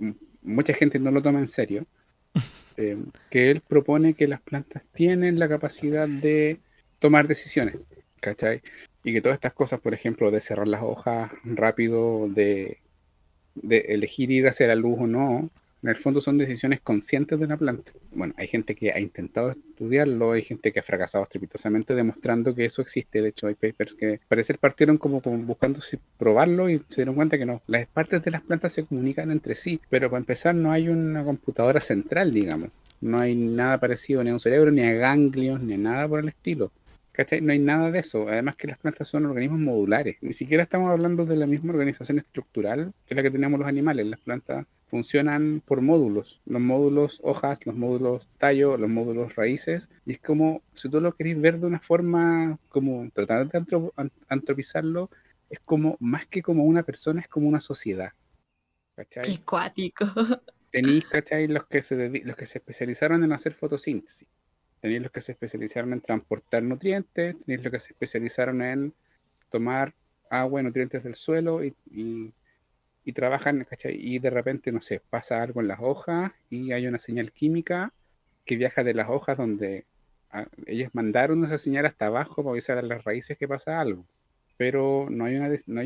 m- 0.00 0.16
Mucha 0.42 0.72
gente 0.74 0.98
no 0.98 1.12
lo 1.12 1.22
toma 1.22 1.38
en 1.38 1.46
serio. 1.46 1.86
eh, 2.76 2.98
que 3.30 3.52
él 3.52 3.60
propone 3.60 4.14
que 4.14 4.26
las 4.26 4.40
plantas 4.40 4.82
tienen 4.92 5.38
la 5.38 5.48
capacidad 5.48 6.08
de 6.08 6.58
tomar 6.98 7.28
decisiones. 7.28 7.76
¿Cachai? 8.20 8.62
Y 9.04 9.12
que 9.12 9.20
todas 9.20 9.36
estas 9.36 9.52
cosas, 9.52 9.78
por 9.78 9.94
ejemplo, 9.94 10.32
de 10.32 10.40
cerrar 10.40 10.66
las 10.66 10.82
hojas 10.82 11.30
rápido, 11.44 12.26
de, 12.28 12.78
de 13.62 13.78
elegir 13.88 14.30
ir 14.30 14.46
hacia 14.48 14.66
la 14.66 14.74
luz 14.74 14.96
o 15.00 15.06
no, 15.06 15.50
en 15.82 15.88
el 15.88 15.96
fondo 15.96 16.20
son 16.20 16.36
decisiones 16.36 16.80
conscientes 16.80 17.40
de 17.40 17.46
la 17.46 17.56
planta. 17.56 17.90
Bueno, 18.12 18.34
hay 18.36 18.48
gente 18.48 18.74
que 18.74 18.92
ha 18.92 19.00
intentado 19.00 19.50
estudiarlo, 19.52 20.32
hay 20.32 20.42
gente 20.42 20.72
que 20.72 20.80
ha 20.80 20.82
fracasado 20.82 21.24
estrepitosamente 21.24 21.94
demostrando 21.94 22.54
que 22.54 22.66
eso 22.66 22.82
existe. 22.82 23.22
De 23.22 23.30
hecho, 23.30 23.46
hay 23.46 23.54
papers 23.54 23.94
que 23.94 24.20
parecer 24.28 24.58
partieron 24.58 24.98
como, 24.98 25.22
como 25.22 25.38
buscando 25.38 25.80
si- 25.80 25.98
probarlo 26.18 26.68
y 26.68 26.82
se 26.88 26.96
dieron 26.96 27.14
cuenta 27.14 27.38
que 27.38 27.46
no. 27.46 27.62
Las 27.66 27.86
partes 27.86 28.22
de 28.22 28.30
las 28.30 28.42
plantas 28.42 28.72
se 28.74 28.84
comunican 28.84 29.30
entre 29.30 29.54
sí, 29.54 29.80
pero 29.88 30.10
para 30.10 30.18
empezar 30.20 30.54
no 30.54 30.70
hay 30.70 30.88
una 30.90 31.24
computadora 31.24 31.80
central, 31.80 32.32
digamos. 32.34 32.68
No 33.00 33.18
hay 33.18 33.34
nada 33.34 33.78
parecido 33.80 34.22
ni 34.22 34.28
a 34.28 34.34
un 34.34 34.40
cerebro, 34.40 34.70
ni 34.70 34.82
a 34.82 34.92
ganglios, 34.92 35.62
ni 35.62 35.72
a 35.74 35.78
nada 35.78 36.06
por 36.06 36.20
el 36.20 36.28
estilo. 36.28 36.70
¿Cachai? 37.12 37.40
No 37.40 37.52
hay 37.52 37.58
nada 37.58 37.90
de 37.90 37.98
eso. 37.98 38.28
Además 38.28 38.56
que 38.56 38.68
las 38.68 38.78
plantas 38.78 39.08
son 39.08 39.26
organismos 39.26 39.58
modulares. 39.60 40.16
Ni 40.20 40.32
siquiera 40.32 40.62
estamos 40.62 40.90
hablando 40.90 41.26
de 41.26 41.36
la 41.36 41.46
misma 41.46 41.72
organización 41.72 42.18
estructural 42.18 42.92
que 43.06 43.14
la 43.14 43.22
que 43.22 43.30
tenemos 43.30 43.58
los 43.58 43.68
animales. 43.68 44.06
Las 44.06 44.20
plantas 44.20 44.66
funcionan 44.86 45.60
por 45.64 45.80
módulos. 45.80 46.40
Los 46.46 46.60
módulos 46.62 47.20
hojas, 47.22 47.66
los 47.66 47.74
módulos 47.76 48.28
tallo, 48.38 48.76
los 48.76 48.88
módulos 48.88 49.34
raíces. 49.36 49.90
Y 50.06 50.12
es 50.12 50.18
como, 50.20 50.62
si 50.72 50.88
tú 50.88 51.00
lo 51.00 51.12
querés 51.14 51.40
ver 51.40 51.58
de 51.58 51.66
una 51.66 51.80
forma, 51.80 52.58
como 52.68 53.10
tratar 53.12 53.46
de 53.48 53.58
antro- 53.58 53.92
an- 53.96 54.12
antropizarlo, 54.28 55.10
es 55.48 55.58
como, 55.60 55.96
más 56.00 56.26
que 56.26 56.42
como 56.42 56.64
una 56.64 56.84
persona, 56.84 57.20
es 57.20 57.28
como 57.28 57.48
una 57.48 57.60
sociedad. 57.60 58.12
¿Cachai? 58.94 59.24
Qué 59.24 59.42
cuático. 59.44 60.06
tenéis, 60.70 61.04
¿cachai? 61.06 61.48
Los 61.48 61.66
que, 61.66 61.82
se 61.82 62.08
los 62.24 62.36
que 62.36 62.46
se 62.46 62.58
especializaron 62.58 63.24
en 63.24 63.32
hacer 63.32 63.54
fotosíntesis. 63.54 64.28
Tenéis 64.80 65.02
los 65.02 65.10
que 65.10 65.20
se 65.20 65.32
especializaron 65.32 65.92
en 65.92 66.00
transportar 66.00 66.62
nutrientes, 66.62 67.36
tenéis 67.44 67.62
los 67.64 67.72
que 67.72 67.80
se 67.80 67.92
especializaron 67.92 68.62
en 68.62 68.94
tomar 69.50 69.94
agua 70.30 70.60
y 70.60 70.64
nutrientes 70.64 71.04
del 71.04 71.14
suelo 71.14 71.64
y, 71.64 71.74
y- 71.90 72.32
y 73.04 73.12
trabajan, 73.12 73.64
¿cachai? 73.64 73.96
Y 73.98 74.18
de 74.18 74.30
repente, 74.30 74.72
no 74.72 74.80
sé, 74.82 75.00
pasa 75.10 75.42
algo 75.42 75.60
en 75.60 75.68
las 75.68 75.80
hojas 75.80 76.32
y 76.50 76.72
hay 76.72 76.86
una 76.86 76.98
señal 76.98 77.32
química 77.32 77.92
que 78.44 78.56
viaja 78.56 78.84
de 78.84 78.94
las 78.94 79.08
hojas 79.08 79.38
donde 79.38 79.84
ah, 80.30 80.46
ellos 80.66 80.90
mandaron 80.92 81.44
esa 81.44 81.58
señal 81.58 81.86
hasta 81.86 82.06
abajo 82.06 82.36
para 82.42 82.50
avisar 82.52 82.78
a 82.78 82.82
las 82.82 83.04
raíces 83.04 83.38
que 83.38 83.48
pasa 83.48 83.80
algo. 83.80 84.04
Pero 84.56 85.08
no 85.10 85.24
hay, 85.24 85.38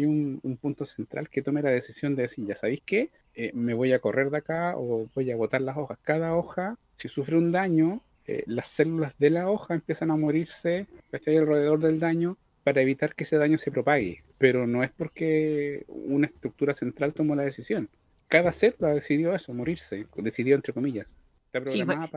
un 0.05 0.59
punto 0.61 0.85
central 0.85 1.29
que 1.31 1.43
tome 1.43 1.63
la 1.63 1.71
decisión 1.71 2.17
de 2.17 2.23
decir, 2.23 2.45
ya 2.47 2.57
sabéis 2.57 2.83
qué, 2.85 3.11
Eh, 3.37 3.51
me 3.55 3.75
voy 3.75 3.93
a 3.93 3.99
correr 4.01 4.31
de 4.31 4.39
acá 4.39 4.75
o 4.77 5.09
voy 5.15 5.31
a 5.33 5.37
botar 5.37 5.61
las 5.61 5.77
hojas. 5.77 5.99
Cada 6.03 6.35
hoja, 6.37 6.77
si 6.95 7.09
sufre 7.09 7.37
un 7.37 7.51
daño, 7.51 8.01
eh, 8.27 8.45
las 8.47 8.69
células 8.69 9.15
de 9.19 9.31
la 9.31 9.51
hoja 9.51 9.75
empiezan 9.75 10.11
a 10.11 10.17
morirse, 10.17 10.87
¿cachai? 11.11 11.37
alrededor 11.37 11.81
del 11.81 11.99
daño 11.99 12.37
para 12.63 12.81
evitar 12.81 13.15
que 13.15 13.25
ese 13.25 13.37
daño 13.39 13.59
se 13.59 13.71
propague. 13.71 14.23
Pero 14.39 14.67
no 14.67 14.83
es 14.83 14.91
porque 14.91 15.85
una 15.89 16.27
estructura 16.27 16.75
central 16.75 17.15
tomó 17.15 17.35
la 17.37 17.43
decisión. 17.45 17.89
Cada 18.29 18.53
célula 18.53 18.95
decidió 18.95 19.35
eso, 19.35 19.53
morirse, 19.53 20.07
decidió 20.17 20.57
entre 20.57 20.73
comillas. 20.73 21.19
Está 21.47 21.61
Sí, 21.65 21.85
programada 21.85 22.09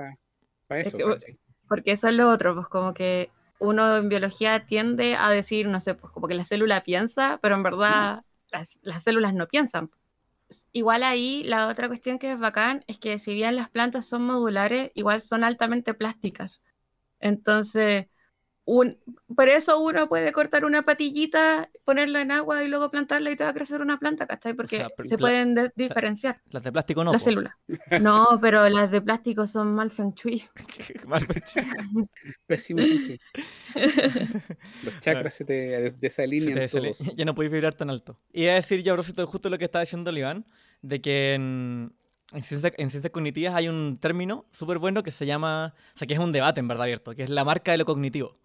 para 0.67 0.81
es 0.81 0.87
eso. 0.87 0.97
Porque 1.67 1.91
eso 1.91 2.07
es 2.07 2.15
lo 2.15 2.29
otro, 2.31 2.55
pues 2.55 2.67
como 2.67 2.93
que 2.93 3.29
uno 3.59 3.97
en 3.97 4.09
biología 4.09 4.65
tiende 4.65 5.15
a 5.15 5.29
decir, 5.29 5.67
no 5.67 5.81
sé, 5.81 5.95
pues 5.95 6.11
como 6.13 6.27
que 6.27 6.35
la 6.35 6.45
célula 6.45 6.83
piensa, 6.83 7.39
pero 7.41 7.55
en 7.55 7.63
verdad 7.63 8.23
las, 8.51 8.79
las 8.83 9.03
células 9.03 9.33
no 9.33 9.47
piensan. 9.47 9.91
Igual 10.71 11.03
ahí 11.03 11.43
la 11.43 11.67
otra 11.67 11.87
cuestión 11.87 12.19
que 12.19 12.31
es 12.31 12.39
bacán 12.39 12.83
es 12.87 12.97
que 12.99 13.19
si 13.19 13.33
bien 13.33 13.55
las 13.55 13.69
plantas 13.69 14.07
son 14.07 14.23
modulares, 14.25 14.91
igual 14.95 15.21
son 15.21 15.43
altamente 15.43 15.93
plásticas. 15.93 16.61
Entonces, 17.19 18.07
un, 18.69 18.97
por 19.33 19.47
eso 19.47 19.79
uno 19.79 20.09
puede 20.09 20.33
cortar 20.33 20.65
una 20.65 20.83
patillita, 20.83 21.69
ponerla 21.85 22.19
en 22.19 22.31
agua 22.31 22.63
y 22.65 22.67
luego 22.67 22.91
plantarla 22.91 23.31
y 23.31 23.37
te 23.37 23.45
va 23.45 23.51
a 23.51 23.53
crecer 23.53 23.79
una 23.81 23.97
planta, 23.97 24.27
¿cachai? 24.27 24.53
Porque 24.55 24.75
sea, 24.79 24.89
pero 24.95 25.07
se 25.07 25.17
pueden 25.17 25.55
de- 25.55 25.71
diferenciar 25.73 26.41
Las 26.49 26.63
de 26.63 26.73
plástico 26.73 27.01
no. 27.05 27.13
las 27.13 27.23
células. 27.23 27.53
No, 28.01 28.37
pero 28.41 28.67
las 28.67 28.91
de 28.91 28.99
plástico 29.01 29.47
son 29.47 29.73
mal 29.73 29.89
feng 29.89 30.13
shui. 30.13 30.43
Mal. 31.07 31.25
Pésimo. 32.45 32.81
¿cachai? 32.81 33.19
Los 34.83 34.99
chakras 34.99 35.33
se 35.33 35.45
te 35.45 35.89
Se 35.89 35.97
desalinean 35.97 36.55
te 36.55 36.67
todos. 36.67 36.99
ya 37.15 37.23
no 37.25 37.35
podéis 37.35 37.51
vibrar 37.53 37.73
tan 37.73 37.89
alto. 37.89 38.19
Y 38.33 38.43
iba 38.43 38.51
a 38.51 38.55
decir 38.55 38.83
yo, 38.83 38.95
de 38.97 39.23
justo 39.23 39.49
lo 39.49 39.57
que 39.57 39.65
estaba 39.65 39.83
diciendo 39.83 40.09
el 40.09 40.17
Iván, 40.17 40.45
de 40.81 40.99
que 41.01 41.33
en, 41.35 41.93
en, 42.33 42.43
ciencia- 42.43 42.73
en 42.77 42.89
ciencias 42.89 43.11
cognitivas 43.11 43.55
hay 43.55 43.69
un 43.69 43.97
término 43.97 44.45
súper 44.51 44.77
bueno 44.79 45.03
que 45.03 45.11
se 45.11 45.25
llama, 45.25 45.73
o 45.95 45.97
sea, 45.97 46.05
que 46.07 46.13
es 46.15 46.19
un 46.19 46.31
debate 46.31 46.59
en 46.59 46.67
verdad 46.67 46.83
abierto, 46.83 47.15
que 47.15 47.23
es 47.23 47.29
la 47.29 47.45
marca 47.45 47.71
de 47.71 47.77
lo 47.77 47.85
cognitivo. 47.85 48.37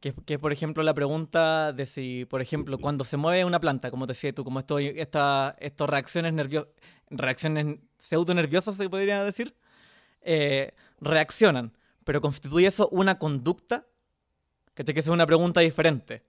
Que, 0.00 0.12
que 0.12 0.38
por 0.38 0.52
ejemplo, 0.52 0.82
la 0.82 0.94
pregunta 0.94 1.72
de 1.72 1.86
si, 1.86 2.26
por 2.26 2.42
ejemplo, 2.42 2.78
cuando 2.78 3.04
se 3.04 3.16
mueve 3.16 3.44
una 3.44 3.60
planta, 3.60 3.90
como 3.90 4.06
te 4.06 4.12
decías 4.12 4.34
tú, 4.34 4.44
como 4.44 4.58
esto, 4.58 4.78
esta, 4.78 5.56
estas 5.58 5.88
reacciones 5.88 6.34
nerviosas, 6.34 6.70
reacciones 7.10 7.78
pseudo 7.98 8.34
nerviosas 8.34 8.76
se 8.76 8.88
podría 8.90 9.24
decir, 9.24 9.56
eh, 10.20 10.72
reaccionan, 11.00 11.72
pero 12.04 12.20
constituye 12.20 12.66
eso 12.66 12.88
una 12.90 13.18
conducta, 13.18 13.86
¿cachai? 14.74 14.94
Que 14.94 15.00
es 15.00 15.08
una 15.08 15.26
pregunta 15.26 15.60
diferente. 15.60 16.24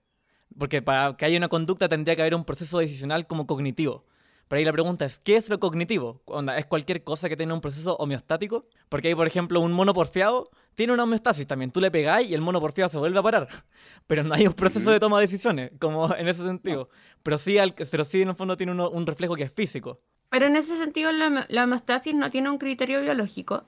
Porque 0.58 0.82
para 0.82 1.16
que 1.16 1.24
haya 1.24 1.36
una 1.36 1.48
conducta 1.48 1.88
tendría 1.88 2.16
que 2.16 2.22
haber 2.22 2.34
un 2.34 2.44
proceso 2.44 2.78
decisional 2.78 3.26
como 3.26 3.46
cognitivo. 3.46 4.06
Pero 4.48 4.58
ahí 4.58 4.64
la 4.64 4.72
pregunta 4.72 5.04
es, 5.04 5.18
¿qué 5.18 5.36
es 5.36 5.48
lo 5.50 5.60
cognitivo? 5.60 6.22
Onda, 6.24 6.58
¿Es 6.58 6.64
cualquier 6.66 7.04
cosa 7.04 7.28
que 7.28 7.36
tiene 7.36 7.52
un 7.52 7.60
proceso 7.60 7.96
homeostático? 7.96 8.64
Porque 8.88 9.08
hay, 9.08 9.14
por 9.14 9.26
ejemplo, 9.26 9.60
un 9.60 9.72
mono 9.72 9.92
porfiado 9.92 10.48
tiene 10.74 10.92
una 10.94 11.02
homeostasis 11.04 11.46
también. 11.46 11.70
Tú 11.70 11.80
le 11.80 11.90
pegáis 11.90 12.30
y 12.30 12.34
el 12.34 12.40
mono 12.40 12.60
porfiado 12.60 12.88
se 12.88 12.98
vuelve 12.98 13.18
a 13.18 13.22
parar. 13.22 13.48
Pero 14.06 14.22
no 14.24 14.32
hay 14.34 14.46
un 14.46 14.54
proceso 14.54 14.90
de 14.90 15.00
toma 15.00 15.18
de 15.18 15.26
decisiones, 15.26 15.72
como 15.78 16.14
en 16.14 16.28
ese 16.28 16.44
sentido. 16.46 16.88
Pero, 17.22 17.36
sí, 17.36 17.58
al- 17.58 17.74
pero 17.74 18.04
sí, 18.04 18.22
en 18.22 18.28
el 18.28 18.36
fondo, 18.36 18.56
tiene 18.56 18.72
uno- 18.72 18.88
un 18.90 19.04
reflejo 19.06 19.34
que 19.34 19.42
es 19.42 19.52
físico. 19.52 19.98
Pero 20.30 20.46
en 20.46 20.56
ese 20.56 20.78
sentido 20.78 21.10
la, 21.12 21.46
homeostasis 21.64 22.14
no 22.14 22.30
tiene 22.30 22.48
un 22.48 22.58
criterio 22.58 23.00
biológico. 23.00 23.64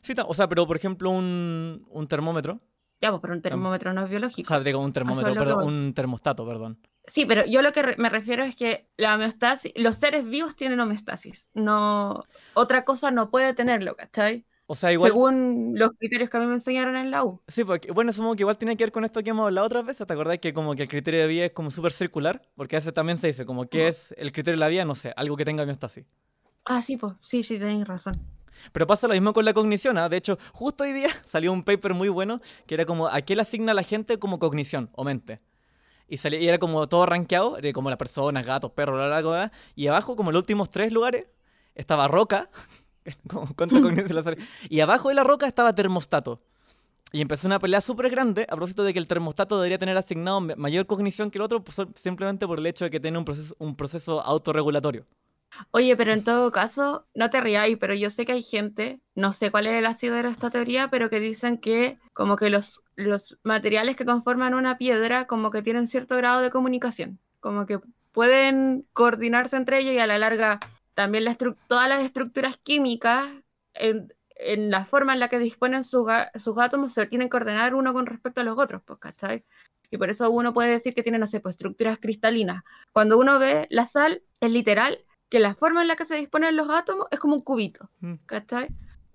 Sí, 0.00 0.14
o 0.26 0.34
sea, 0.34 0.48
pero 0.48 0.66
por 0.66 0.76
ejemplo, 0.76 1.10
un, 1.10 1.86
un 1.90 2.06
termómetro. 2.06 2.60
Ya, 3.00 3.10
pues, 3.10 3.20
pero 3.20 3.34
un 3.34 3.42
termómetro 3.42 3.92
no 3.92 4.00
es 4.02 4.06
O 4.06 4.10
biológico. 4.10 4.48
sea, 4.48 4.60
digo, 4.60 4.80
un 4.80 4.92
termómetro, 4.92 5.34
lo 5.34 5.40
que 5.40 5.46
perdón, 5.46 5.64
un 5.66 5.94
termostato, 5.94 6.46
perdón. 6.46 6.78
Sí, 7.06 7.24
pero 7.24 7.44
yo 7.46 7.62
lo 7.62 7.72
que 7.72 7.94
me 7.98 8.08
refiero 8.08 8.42
es 8.42 8.56
que 8.56 8.88
la 8.96 9.14
homeostasis, 9.14 9.72
los 9.76 9.96
seres 9.96 10.24
vivos 10.24 10.56
tienen 10.56 10.80
homeostasis. 10.80 11.48
No, 11.54 12.24
otra 12.54 12.84
cosa 12.84 13.10
no 13.10 13.30
puede 13.30 13.54
tenerlo, 13.54 13.94
¿cachai? 13.94 14.44
O 14.66 14.74
sea, 14.74 14.92
igual. 14.92 15.12
Según 15.12 15.74
los 15.76 15.92
criterios 15.92 16.28
que 16.28 16.36
a 16.36 16.40
mí 16.40 16.46
me 16.46 16.54
enseñaron 16.54 16.96
en 16.96 17.12
la 17.12 17.24
U. 17.24 17.40
Sí, 17.46 17.62
porque, 17.64 17.92
bueno, 17.92 18.12
supongo 18.12 18.34
que 18.34 18.42
igual 18.42 18.58
tiene 18.58 18.76
que 18.76 18.84
ver 18.84 18.92
con 18.92 19.04
esto 19.04 19.22
que 19.22 19.30
hemos 19.30 19.46
hablado 19.46 19.66
otras 19.68 19.86
veces. 19.86 20.06
¿Te 20.06 20.12
acordás 20.12 20.38
que 20.38 20.52
como 20.52 20.74
que 20.74 20.82
el 20.82 20.88
criterio 20.88 21.20
de 21.20 21.28
vida 21.28 21.44
es 21.46 21.52
como 21.52 21.70
súper 21.70 21.92
circular? 21.92 22.42
Porque 22.56 22.74
a 22.74 22.80
veces 22.80 22.92
también 22.92 23.18
se 23.18 23.28
dice 23.28 23.46
como 23.46 23.66
que 23.68 23.82
Ajá. 23.82 23.90
es 23.90 24.14
el 24.16 24.32
criterio 24.32 24.56
de 24.56 24.60
la 24.60 24.68
vida, 24.68 24.84
no 24.84 24.96
sé, 24.96 25.12
algo 25.16 25.36
que 25.36 25.44
tenga 25.44 25.62
homeostasis. 25.62 26.04
Ah, 26.64 26.82
sí, 26.82 26.96
pues, 26.96 27.14
sí, 27.20 27.44
sí, 27.44 27.58
tenéis 27.58 27.86
razón. 27.86 28.14
Pero 28.72 28.86
pasa 28.86 29.06
lo 29.06 29.14
mismo 29.14 29.32
con 29.32 29.44
la 29.44 29.54
cognición, 29.54 29.98
¿ah? 29.98 30.08
De 30.08 30.16
hecho, 30.16 30.38
justo 30.52 30.84
hoy 30.84 30.92
día 30.92 31.08
salió 31.26 31.52
un 31.52 31.62
paper 31.62 31.94
muy 31.94 32.08
bueno 32.08 32.40
que 32.66 32.74
era 32.74 32.84
como 32.84 33.06
a 33.08 33.20
qué 33.22 33.36
le 33.36 33.42
asigna 33.42 33.74
la 33.74 33.82
gente 33.84 34.18
como 34.18 34.38
cognición 34.38 34.90
o 34.92 35.04
mente. 35.04 35.40
Y, 36.08 36.18
salía, 36.18 36.40
y 36.40 36.46
era 36.48 36.58
como 36.58 36.86
todo 36.88 37.04
rankeado, 37.06 37.56
de 37.56 37.72
como 37.72 37.90
las 37.90 37.98
personas, 37.98 38.46
gatos, 38.46 38.70
perros, 38.72 38.96
bla, 38.96 39.06
bla, 39.08 39.28
bla. 39.28 39.52
Y 39.74 39.88
abajo, 39.88 40.14
como 40.16 40.30
los 40.32 40.40
últimos 40.40 40.70
tres 40.70 40.92
lugares, 40.92 41.26
estaba 41.74 42.08
roca. 42.08 42.48
Y 44.68 44.80
abajo 44.80 45.08
de 45.10 45.14
la 45.14 45.24
roca 45.24 45.46
estaba 45.46 45.74
termostato. 45.74 46.40
Y 47.12 47.20
empezó 47.20 47.46
una 47.46 47.58
pelea 47.60 47.80
súper 47.80 48.10
grande 48.10 48.42
a 48.42 48.56
propósito 48.56 48.82
de 48.82 48.92
que 48.92 48.98
el 48.98 49.06
termostato 49.06 49.56
debería 49.58 49.78
tener 49.78 49.96
asignado 49.96 50.40
ma- 50.40 50.54
mayor 50.56 50.86
cognición 50.86 51.30
que 51.30 51.38
el 51.38 51.42
otro, 51.42 51.62
pues, 51.62 51.76
simplemente 51.94 52.46
por 52.46 52.58
el 52.58 52.66
hecho 52.66 52.84
de 52.84 52.90
que 52.90 52.98
tiene 53.00 53.16
un 53.18 53.24
proceso, 53.24 53.54
un 53.58 53.76
proceso 53.76 54.20
autorregulatorio. 54.22 55.06
Oye, 55.70 55.96
pero 55.96 56.12
en 56.12 56.24
todo 56.24 56.52
caso, 56.52 57.06
no 57.14 57.30
te 57.30 57.40
rías, 57.40 57.68
pero 57.80 57.94
yo 57.94 58.10
sé 58.10 58.26
que 58.26 58.32
hay 58.32 58.42
gente, 58.42 59.00
no 59.14 59.32
sé 59.32 59.50
cuál 59.50 59.66
es 59.66 59.74
el 59.74 59.86
asidero 59.86 60.28
de 60.28 60.32
esta 60.32 60.50
teoría, 60.50 60.88
pero 60.90 61.10
que 61.10 61.20
dicen 61.20 61.58
que 61.58 61.98
como 62.12 62.36
que 62.36 62.50
los, 62.50 62.82
los 62.94 63.38
materiales 63.42 63.96
que 63.96 64.04
conforman 64.04 64.54
una 64.54 64.78
piedra 64.78 65.26
como 65.26 65.50
que 65.50 65.62
tienen 65.62 65.88
cierto 65.88 66.16
grado 66.16 66.40
de 66.40 66.50
comunicación, 66.50 67.18
como 67.40 67.66
que 67.66 67.80
pueden 68.12 68.86
coordinarse 68.92 69.56
entre 69.56 69.80
ellos 69.80 69.94
y 69.94 69.98
a 69.98 70.06
la 70.06 70.18
larga 70.18 70.60
también 70.94 71.24
la 71.24 71.34
todas 71.34 71.88
las 71.88 72.02
estructuras 72.02 72.56
químicas 72.56 73.28
en, 73.74 74.12
en 74.36 74.70
la 74.70 74.84
forma 74.84 75.12
en 75.12 75.20
la 75.20 75.28
que 75.28 75.38
disponen 75.38 75.84
sus, 75.84 76.06
sus 76.36 76.58
átomos 76.58 76.94
se 76.94 77.06
tienen 77.06 77.28
que 77.28 77.36
ordenar 77.36 77.74
uno 77.74 77.92
con 77.92 78.06
respecto 78.06 78.40
a 78.40 78.44
los 78.44 78.58
otros, 78.58 78.82
pues, 78.84 78.98
¿cachai? 78.98 79.44
Y 79.90 79.98
por 79.98 80.10
eso 80.10 80.30
uno 80.30 80.52
puede 80.52 80.70
decir 80.70 80.94
que 80.94 81.02
tiene, 81.02 81.18
no 81.18 81.26
sé, 81.26 81.40
pues 81.40 81.54
estructuras 81.54 81.98
cristalinas. 81.98 82.64
Cuando 82.92 83.18
uno 83.18 83.38
ve 83.38 83.66
la 83.70 83.86
sal, 83.86 84.22
es 84.40 84.50
literal 84.50 84.98
que 85.28 85.40
la 85.40 85.54
forma 85.54 85.82
en 85.82 85.88
la 85.88 85.96
que 85.96 86.04
se 86.04 86.16
disponen 86.16 86.56
los 86.56 86.70
átomos 86.70 87.06
es 87.10 87.18
como 87.18 87.34
un 87.34 87.42
cubito, 87.42 87.90
Mm. 88.00 88.14
¿cachai? 88.26 88.68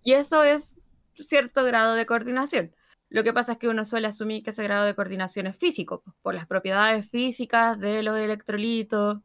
Y 0.03 0.13
eso 0.13 0.44
es 0.44 0.80
cierto 1.13 1.63
grado 1.63 1.96
de 1.96 2.06
coordinación. 2.06 2.75
Lo 3.10 3.24
que 3.24 3.34
pasa 3.34 3.53
es 3.53 3.58
que 3.58 3.68
uno 3.68 3.86
suele 3.86 4.08
asumir 4.08 4.44
que 4.44 4.51
ese 4.51 4.63
grado 4.63 4.86
de 4.86 4.96
coordinación 4.96 5.48
es 5.48 5.58
físico, 5.58 6.01
pues, 6.03 6.15
por 6.22 6.34
las 6.34 6.48
propiedades 6.48 7.10
físicas 7.10 7.80
de 7.80 8.03
los 8.03 8.18
electrolitos, 8.18 9.20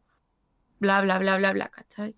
bla, 0.79 1.01
bla, 1.03 1.19
bla, 1.19 1.39
bla, 1.39 1.53
bla, 1.53 1.69
¿cachai? 1.69 2.15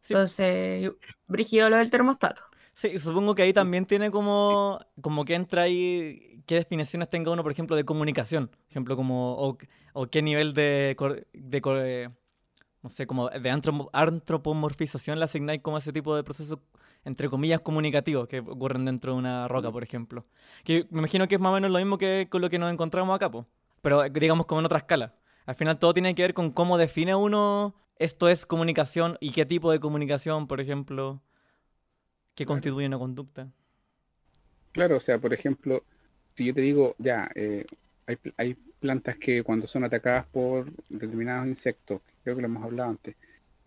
Sí. 0.00 0.14
Entonces, 0.14 0.90
brígido 1.26 1.68
lo 1.68 1.76
del 1.76 1.90
termostato. 1.90 2.42
Sí, 2.74 2.98
supongo 2.98 3.34
que 3.34 3.42
ahí 3.42 3.52
también 3.52 3.86
tiene 3.86 4.10
como, 4.10 4.78
como 5.00 5.24
que 5.24 5.34
entra 5.34 5.62
ahí 5.62 6.42
qué 6.46 6.54
definiciones 6.54 7.10
tenga 7.10 7.32
uno, 7.32 7.42
por 7.42 7.52
ejemplo, 7.52 7.76
de 7.76 7.84
comunicación. 7.84 8.48
Por 8.48 8.70
ejemplo, 8.70 8.96
como, 8.96 9.34
o, 9.34 9.58
o 9.92 10.06
qué 10.06 10.22
nivel 10.22 10.54
de, 10.54 10.96
de 11.32 11.62
eh, 11.64 12.08
no 12.82 12.90
sé, 12.90 13.06
como 13.06 13.28
de 13.28 13.50
antropo- 13.52 13.90
antropomorfización 13.92 15.18
le 15.18 15.24
asignáis 15.24 15.62
como 15.62 15.78
ese 15.78 15.92
tipo 15.92 16.14
de 16.16 16.24
procesos, 16.24 16.60
entre 17.04 17.28
comillas, 17.28 17.60
comunicativos 17.60 18.28
que 18.28 18.40
ocurren 18.40 18.84
dentro 18.84 19.12
de 19.12 19.18
una 19.18 19.48
roca, 19.48 19.70
por 19.72 19.82
ejemplo. 19.82 20.22
Que 20.64 20.86
me 20.90 20.98
imagino 21.00 21.26
que 21.28 21.34
es 21.36 21.40
más 21.40 21.50
o 21.50 21.54
menos 21.54 21.70
lo 21.70 21.78
mismo 21.78 21.98
que 21.98 22.28
con 22.30 22.40
lo 22.42 22.50
que 22.50 22.58
nos 22.58 22.72
encontramos 22.72 23.14
acá, 23.14 23.30
po. 23.30 23.46
pero 23.82 24.04
eh, 24.04 24.10
digamos 24.10 24.46
como 24.46 24.60
en 24.60 24.66
otra 24.66 24.78
escala. 24.78 25.14
Al 25.46 25.54
final 25.54 25.78
todo 25.78 25.94
tiene 25.94 26.14
que 26.14 26.22
ver 26.22 26.34
con 26.34 26.50
cómo 26.50 26.78
define 26.78 27.14
uno 27.14 27.74
esto 27.96 28.28
es 28.28 28.46
comunicación 28.46 29.16
y 29.20 29.32
qué 29.32 29.44
tipo 29.46 29.72
de 29.72 29.80
comunicación, 29.80 30.46
por 30.46 30.60
ejemplo, 30.60 31.20
que 32.34 32.46
Claro. 32.46 32.46
constituye 32.46 32.86
una 32.86 32.98
conducta. 32.98 33.52
Claro, 34.72 34.96
o 34.96 35.00
sea, 35.00 35.18
por 35.18 35.32
ejemplo, 35.32 35.82
si 36.34 36.46
yo 36.46 36.54
te 36.54 36.60
digo, 36.60 36.94
ya, 36.98 37.28
eh, 37.34 37.66
hay, 38.06 38.16
hay 38.36 38.54
plantas 38.80 39.16
que 39.16 39.42
cuando 39.42 39.66
son 39.66 39.84
atacadas 39.84 40.26
por 40.26 40.70
determinados 40.88 41.48
insectos, 41.48 42.00
creo 42.28 42.36
que 42.36 42.42
lo 42.42 42.48
hemos 42.48 42.62
hablado 42.62 42.90
antes, 42.90 43.16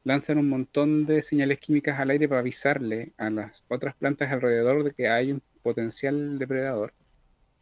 lanzan 0.04 0.38
un 0.38 0.48
montón 0.48 1.08
de 1.08 1.24
señales 1.24 1.58
químicas 1.60 2.00
al 2.00 2.12
aire 2.12 2.30
para 2.30 2.42
avisarle 2.42 3.14
a 3.18 3.32
las 3.32 3.64
otras 3.70 3.96
plantas 3.96 4.32
alrededor 4.32 4.84
de 4.84 4.92
que 4.94 5.10
hay 5.10 5.32
un 5.32 5.42
potencial 5.64 6.38
depredador. 6.38 6.94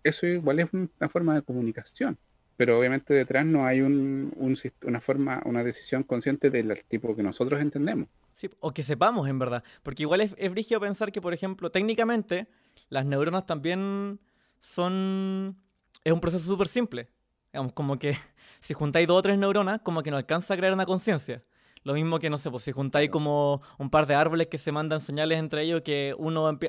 Eso 0.03 0.27
igual 0.27 0.59
es 0.59 0.67
una 0.73 1.09
forma 1.09 1.35
de 1.35 1.41
comunicación. 1.41 2.17
pero 2.57 2.77
obviamente 2.77 3.13
detrás 3.13 3.45
no 3.45 3.65
hay 3.65 3.79
una 3.79 4.99
forma, 4.99 5.41
una 5.45 5.63
decisión 5.63 6.03
consciente 6.03 6.49
del 6.49 6.83
tipo 6.89 7.15
que 7.15 7.23
nosotros 7.23 7.61
entendemos. 7.61 8.09
Sí, 8.33 8.49
o 8.59 8.73
que 8.73 8.83
sepamos 8.83 9.29
en 9.29 9.39
verdad. 9.39 9.63
Porque 9.81 10.03
igual 10.03 10.19
es, 10.19 10.35
es 10.37 10.51
pensar 10.79 11.13
que, 11.13 11.21
por 11.21 11.33
ejemplo, 11.33 11.71
técnicamente, 11.71 12.47
las 12.89 13.05
neuronas 13.05 13.45
también 13.45 14.19
son. 14.59 15.55
Es 16.03 16.11
un 16.11 16.19
proceso 16.19 16.51
súper 16.51 16.67
simple. 16.67 17.07
Digamos, 17.51 17.73
como 17.73 17.97
que 17.99 18.15
si 18.59 18.73
juntáis 18.73 19.07
dos 19.07 19.19
o 19.19 19.21
tres 19.21 19.37
neuronas, 19.37 19.81
como 19.81 20.03
que 20.03 20.11
no 20.11 20.17
alcanza 20.17 20.53
a 20.53 20.57
crear 20.57 20.73
una 20.73 20.85
conciencia. 20.85 21.41
Lo 21.83 21.93
mismo 21.93 22.19
que, 22.19 22.29
no 22.29 22.37
sé, 22.37 22.51
pues 22.51 22.63
si 22.63 22.71
juntáis 22.71 23.09
como 23.09 23.61
un 23.77 23.89
par 23.89 24.05
de 24.05 24.15
árboles 24.15 24.47
que 24.47 24.57
se 24.57 24.71
mandan 24.71 24.99
señales 25.01 25.39
entre 25.39 25.63
ellos, 25.63 25.81
que 25.81 26.13
uno, 26.17 26.59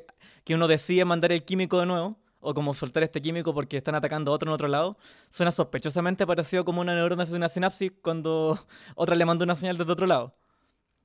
que 0.44 0.54
uno 0.54 0.68
decide 0.68 1.04
mandar 1.04 1.32
el 1.32 1.44
químico 1.44 1.80
de 1.80 1.86
nuevo, 1.86 2.16
o 2.40 2.54
como 2.54 2.74
soltar 2.74 3.02
este 3.02 3.20
químico 3.20 3.52
porque 3.52 3.76
están 3.76 3.94
atacando 3.94 4.32
a 4.32 4.34
otro 4.34 4.48
en 4.48 4.54
otro 4.54 4.68
lado, 4.68 4.96
suena 5.28 5.52
sospechosamente 5.52 6.26
parecido 6.26 6.64
como 6.64 6.80
una 6.80 6.94
neurona 6.94 7.24
hace 7.24 7.34
una 7.34 7.48
sinapsis 7.48 7.92
cuando 8.02 8.58
otra 8.94 9.16
le 9.16 9.24
manda 9.24 9.44
una 9.44 9.56
señal 9.56 9.76
desde 9.76 9.92
otro 9.92 10.06
lado. 10.06 10.34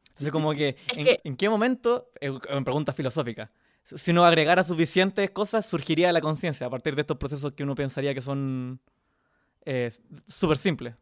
Entonces, 0.10 0.32
como 0.32 0.54
que, 0.54 0.78
¿en, 0.96 1.20
en 1.24 1.36
qué 1.36 1.50
momento, 1.50 2.10
es 2.22 2.32
una 2.32 2.64
pregunta 2.64 2.94
filosófica, 2.94 3.52
si 3.84 4.12
uno 4.12 4.24
agregara 4.26 4.64
suficientes 4.64 5.30
cosas, 5.30 5.66
surgiría 5.66 6.12
la 6.12 6.22
conciencia 6.22 6.68
a 6.68 6.70
partir 6.70 6.96
de 6.96 7.02
estos 7.02 7.18
procesos 7.18 7.52
que 7.54 7.64
uno 7.64 7.76
pensaría 7.76 8.14
que 8.16 8.22
son 8.22 8.80
eh, 9.66 9.92
súper 10.28 10.58
simples? 10.58 10.96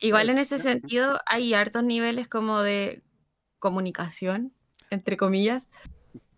Igual 0.00 0.30
en 0.30 0.38
ese 0.38 0.58
sentido 0.58 1.18
hay 1.26 1.54
hartos 1.54 1.82
niveles 1.82 2.28
como 2.28 2.62
de 2.62 3.02
comunicación, 3.58 4.52
entre 4.90 5.16
comillas, 5.16 5.68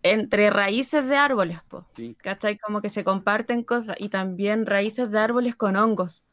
entre 0.03 0.49
raíces 0.49 1.07
de 1.07 1.17
árboles, 1.17 1.59
po. 1.67 1.85
Sí. 1.95 2.15
¿Cachai? 2.21 2.57
Como 2.57 2.81
que 2.81 2.89
se 2.89 3.03
comparten 3.03 3.63
cosas 3.63 3.97
y 3.99 4.09
también 4.09 4.65
raíces 4.65 5.11
de 5.11 5.19
árboles 5.19 5.55
con 5.55 5.75
hongos, 5.75 6.23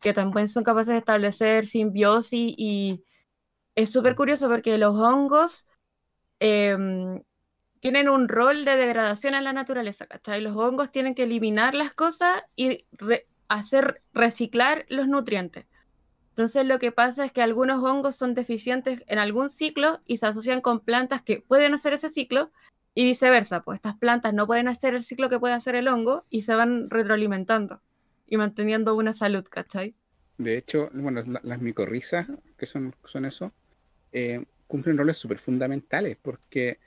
que 0.00 0.14
también 0.14 0.48
son 0.48 0.64
capaces 0.64 0.92
de 0.94 0.98
establecer 0.98 1.66
simbiosis 1.66 2.54
y 2.56 3.04
es 3.74 3.90
súper 3.90 4.16
curioso 4.16 4.48
porque 4.48 4.78
los 4.78 4.96
hongos 4.96 5.66
em, 6.40 7.22
tienen 7.80 8.08
un 8.08 8.28
rol 8.28 8.64
de 8.64 8.76
degradación 8.76 9.34
en 9.34 9.44
la 9.44 9.52
naturaleza, 9.52 10.06
¿cachai? 10.06 10.40
Los 10.40 10.56
hongos 10.56 10.90
tienen 10.90 11.14
que 11.14 11.24
eliminar 11.24 11.74
las 11.74 11.94
cosas 11.94 12.42
y 12.56 12.86
re- 12.92 13.26
hacer 13.50 14.02
reciclar 14.14 14.86
los 14.88 15.08
nutrientes. 15.08 15.66
Entonces 16.30 16.66
lo 16.66 16.78
que 16.78 16.92
pasa 16.92 17.24
es 17.24 17.32
que 17.32 17.42
algunos 17.42 17.82
hongos 17.84 18.16
son 18.16 18.34
deficientes 18.34 19.02
en 19.08 19.18
algún 19.18 19.50
ciclo 19.50 20.00
y 20.06 20.18
se 20.18 20.26
asocian 20.26 20.60
con 20.62 20.80
plantas 20.80 21.22
que 21.22 21.42
pueden 21.42 21.74
hacer 21.74 21.92
ese 21.92 22.08
ciclo 22.10 22.50
y 22.94 23.04
viceversa, 23.04 23.62
pues 23.62 23.76
estas 23.76 23.96
plantas 23.96 24.34
no 24.34 24.46
pueden 24.46 24.68
hacer 24.68 24.94
el 24.94 25.04
ciclo 25.04 25.28
que 25.28 25.38
puede 25.38 25.54
hacer 25.54 25.74
el 25.74 25.88
hongo 25.88 26.24
y 26.30 26.42
se 26.42 26.54
van 26.54 26.90
retroalimentando 26.90 27.82
y 28.26 28.36
manteniendo 28.36 28.94
una 28.96 29.12
salud, 29.12 29.44
¿cachai? 29.50 29.94
De 30.38 30.56
hecho, 30.56 30.90
bueno, 30.94 31.20
la- 31.26 31.40
las 31.44 31.60
micorrizas, 31.60 32.28
que 32.56 32.66
son, 32.66 32.94
son 33.04 33.26
eso, 33.26 33.52
eh, 34.12 34.44
cumplen 34.66 34.96
roles 34.98 35.18
súper 35.18 35.38
fundamentales, 35.38 36.16
porque 36.22 36.78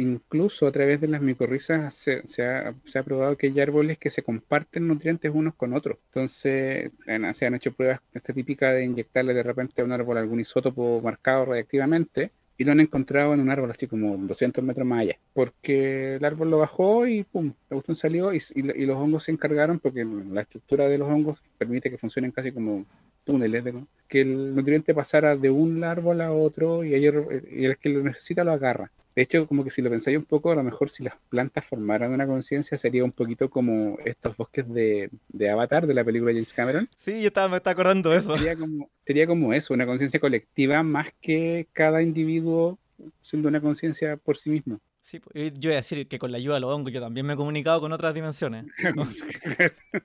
incluso 0.00 0.66
a 0.66 0.72
través 0.72 1.00
de 1.00 1.08
las 1.08 1.20
micorrizas 1.22 1.94
se, 1.94 2.22
ha, 2.44 3.02
probado 3.04 3.36
que 3.36 3.46
hay 3.48 3.60
árboles 3.60 3.98
que 3.98 4.10
se 4.10 4.22
comparten 4.22 4.86
nutrientes 4.88 5.30
unos 5.34 5.54
con 5.54 5.72
otros. 5.74 5.98
Entonces, 6.06 6.90
en- 7.06 7.34
se 7.34 7.46
han 7.46 7.54
hecho 7.54 7.72
pruebas, 7.72 8.00
esta 8.14 8.32
típica 8.32 8.72
de 8.72 8.84
inyectarle 8.84 9.34
de 9.34 9.42
repente 9.42 9.82
a 9.82 9.84
un 9.84 9.92
árbol 9.92 10.18
algún 10.18 10.40
isótopo 10.40 11.00
marcado 11.02 11.46
radiactivamente, 11.46 12.30
y 12.58 12.64
lo 12.64 12.72
han 12.72 12.80
encontrado 12.80 13.32
en 13.32 13.40
un 13.40 13.48
árbol 13.50 13.70
así 13.70 13.86
como 13.86 14.18
200 14.18 14.62
metros 14.62 14.86
más 14.86 15.00
allá, 15.00 15.18
porque 15.32 16.16
el 16.16 16.24
árbol 16.26 16.50
lo 16.50 16.58
bajó 16.58 17.06
y 17.06 17.22
pum, 17.24 17.54
la 17.70 17.76
cuestión 17.76 17.96
salió 17.96 18.34
y, 18.34 18.38
y 18.54 18.82
y 18.82 18.86
los 18.86 18.98
hongos 18.98 19.24
se 19.24 19.32
encargaron, 19.32 19.78
porque 19.78 20.04
la 20.04 20.42
estructura 20.42 20.86
de 20.88 20.98
los 20.98 21.08
hongos 21.08 21.38
permite 21.56 21.90
que 21.90 21.96
funcionen 21.96 22.32
casi 22.32 22.52
como 22.52 22.84
túneles, 23.24 23.64
que 24.08 24.20
el 24.22 24.54
nutriente 24.54 24.94
pasara 24.94 25.36
de 25.36 25.48
un 25.50 25.82
árbol 25.84 26.20
a 26.20 26.32
otro 26.32 26.84
y, 26.84 26.94
ayer, 26.94 27.44
y 27.50 27.64
el 27.64 27.78
que 27.78 27.88
lo 27.88 28.02
necesita 28.02 28.44
lo 28.44 28.52
agarra. 28.52 28.90
De 29.14 29.22
hecho, 29.22 29.46
como 29.46 29.64
que 29.64 29.70
si 29.70 29.82
lo 29.82 29.90
pensáis 29.90 30.16
un 30.16 30.24
poco, 30.24 30.50
a 30.50 30.54
lo 30.54 30.62
mejor 30.62 30.88
si 30.90 31.02
las 31.02 31.16
plantas 31.28 31.66
formaran 31.66 32.12
una 32.12 32.26
conciencia 32.26 32.78
sería 32.78 33.04
un 33.04 33.12
poquito 33.12 33.50
como 33.50 33.98
estos 34.04 34.36
bosques 34.36 34.68
de, 34.72 35.10
de 35.28 35.50
Avatar, 35.50 35.86
de 35.86 35.94
la 35.94 36.04
película 36.04 36.30
de 36.30 36.36
James 36.36 36.54
Cameron. 36.54 36.88
Sí, 36.96 37.20
yo 37.20 37.28
estaba, 37.28 37.48
me 37.48 37.56
estaba 37.56 37.72
acordando 37.72 38.10
de 38.10 38.18
eso. 38.18 38.36
Sería 38.36 38.56
como, 38.56 38.90
sería 39.04 39.26
como 39.26 39.52
eso, 39.52 39.74
una 39.74 39.86
conciencia 39.86 40.20
colectiva 40.20 40.82
más 40.82 41.08
que 41.20 41.68
cada 41.72 42.02
individuo 42.02 42.78
siendo 43.22 43.48
una 43.48 43.60
conciencia 43.60 44.16
por 44.16 44.36
sí 44.36 44.50
mismo. 44.50 44.80
Sí, 45.00 45.20
yo 45.34 45.70
iba 45.70 45.72
a 45.72 45.76
decir 45.76 46.06
que 46.06 46.18
con 46.18 46.30
la 46.30 46.38
ayuda 46.38 46.54
de 46.54 46.60
los 46.60 46.72
hongos 46.72 46.92
yo 46.92 47.00
también 47.00 47.26
me 47.26 47.32
he 47.32 47.36
comunicado 47.36 47.80
con 47.80 47.92
otras 47.92 48.14
dimensiones. 48.14 48.66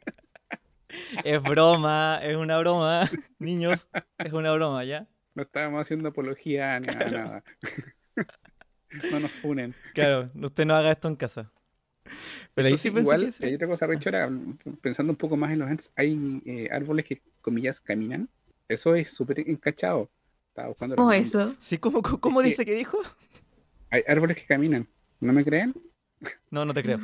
Es 1.25 1.43
broma, 1.43 2.21
es 2.23 2.38
una 2.38 2.58
broma. 2.58 3.10
Niños, 3.38 3.86
es 4.17 4.32
una 4.32 4.53
broma, 4.53 4.86
¿ya? 4.86 5.10
no 5.36 5.43
estábamos 5.43 5.82
haciendo 5.82 6.10
apología 6.10 6.79
ni 6.79 6.88
nada. 6.88 7.10
nada. 7.10 7.43
No 9.12 9.19
nos 9.19 9.31
funen. 9.31 9.73
Claro, 9.93 10.29
usted 10.41 10.65
no 10.65 10.75
haga 10.75 10.91
esto 10.91 11.08
en 11.08 11.15
casa. 11.15 11.51
Pero 12.53 12.67
ahí 12.67 12.73
Eso 12.73 12.77
sí 12.77 12.89
sí, 12.89 12.95
pensé 12.95 13.01
igual, 13.01 13.34
que 13.39 13.47
hay 13.47 13.55
otra 13.55 13.67
cosa, 13.67 13.88
Rechora, 13.88 14.31
pensando 14.81 15.12
un 15.12 15.17
poco 15.17 15.36
más 15.38 15.51
en 15.51 15.60
los 15.60 15.69
ants, 15.69 15.91
hay 15.95 16.41
eh, 16.45 16.69
árboles 16.71 17.05
que, 17.05 17.21
comillas, 17.41 17.81
caminan. 17.81 18.29
Eso 18.67 18.95
es 18.95 19.13
súper 19.13 19.39
encachado. 19.41 20.10
Estaba 20.49 20.69
buscando 20.69 20.95
¿Cómo 20.95 21.12
eso? 21.12 21.55
Sí, 21.60 21.77
¿cómo, 21.77 22.01
cómo- 22.01 22.41
dice 22.41 22.65
que 22.65 22.75
dijo? 22.75 22.97
Hay 23.89 24.03
árboles 24.08 24.38
que 24.38 24.45
caminan. 24.45 24.88
¿No 25.19 25.34
me 25.34 25.43
creen? 25.43 25.73
No, 26.49 26.65
no 26.65 26.73
te 26.73 26.81
creo. 26.81 26.99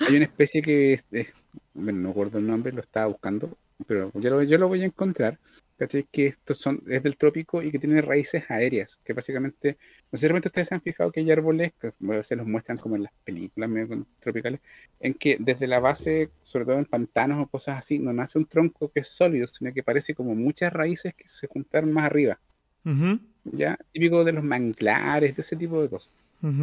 Hay 0.00 0.16
una 0.16 0.24
especie 0.24 0.62
que, 0.62 0.94
es- 0.94 1.06
es- 1.10 1.34
bueno, 1.74 2.00
no 2.00 2.08
recuerdo 2.08 2.38
el 2.38 2.46
nombre, 2.46 2.72
lo 2.72 2.80
estaba 2.80 3.06
buscando, 3.06 3.56
pero 3.86 4.10
yo 4.14 4.30
lo, 4.30 4.42
yo 4.42 4.58
lo 4.58 4.68
voy 4.68 4.82
a 4.82 4.86
encontrar. 4.86 5.38
¿Cachai? 5.76 6.04
Que 6.10 6.26
estos 6.26 6.58
son, 6.58 6.82
es 6.88 7.02
del 7.02 7.16
trópico 7.16 7.62
y 7.62 7.70
que 7.70 7.78
tiene 7.78 8.00
raíces 8.02 8.50
aéreas, 8.50 9.00
que 9.04 9.12
básicamente, 9.12 9.78
no 10.10 10.16
sé 10.18 10.22
si 10.22 10.26
realmente 10.28 10.48
ustedes 10.48 10.68
se 10.68 10.74
han 10.74 10.80
fijado 10.82 11.12
que 11.12 11.20
hay 11.20 11.30
árboles, 11.30 11.72
que 11.80 11.92
veces 11.98 12.38
los 12.38 12.46
muestran 12.46 12.78
como 12.78 12.96
en 12.96 13.04
las 13.04 13.12
películas 13.24 13.68
medio 13.70 14.06
tropicales, 14.20 14.60
en 15.00 15.14
que 15.14 15.36
desde 15.40 15.66
la 15.66 15.80
base, 15.80 16.30
sobre 16.42 16.64
todo 16.66 16.78
en 16.78 16.86
pantanos 16.86 17.42
o 17.42 17.46
cosas 17.48 17.78
así, 17.78 17.98
no 17.98 18.12
nace 18.12 18.38
un 18.38 18.46
tronco 18.46 18.90
que 18.90 19.00
es 19.00 19.08
sólido, 19.08 19.46
sino 19.48 19.72
que 19.72 19.82
parece 19.82 20.14
como 20.14 20.34
muchas 20.34 20.72
raíces 20.72 21.14
que 21.14 21.28
se 21.28 21.46
juntaron 21.48 21.92
más 21.92 22.06
arriba, 22.06 22.40
Ujú, 22.84 23.18
¿ya? 23.44 23.78
Típico 23.92 24.24
de 24.24 24.32
los 24.32 24.44
manglares, 24.44 25.34
de 25.36 25.42
ese 25.42 25.56
tipo 25.56 25.80
de 25.82 25.88
cosas. 25.88 26.12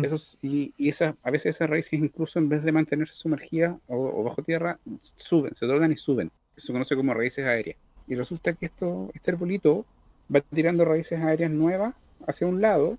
Esos, 0.02 0.40
y 0.42 0.74
y 0.78 0.90
esas, 0.90 1.16
a 1.24 1.32
veces 1.32 1.56
esas 1.56 1.70
raíces, 1.70 1.94
incluso 1.94 2.40
en 2.40 2.50
vez 2.50 2.64
de 2.64 2.72
mantenerse 2.72 3.14
sumergidas 3.16 3.78
o, 3.88 3.98
o 4.22 4.24
bajo 4.24 4.42
tierra, 4.44 4.80
suben, 5.16 5.54
se 5.56 5.66
doblan 5.68 5.92
y 5.92 5.98
suben. 5.98 6.32
Eso 6.56 6.68
se 6.68 6.74
conoce 6.74 6.96
como 6.96 7.14
raíces 7.14 7.46
aéreas. 7.46 7.78
Y 8.12 8.16
resulta 8.16 8.52
que 8.52 8.66
esto, 8.66 9.10
este 9.14 9.32
arbolito 9.32 9.86
va 10.34 10.42
tirando 10.42 10.84
raíces 10.84 11.22
aéreas 11.22 11.50
nuevas 11.50 12.12
hacia 12.28 12.46
un 12.46 12.60
lado, 12.60 12.98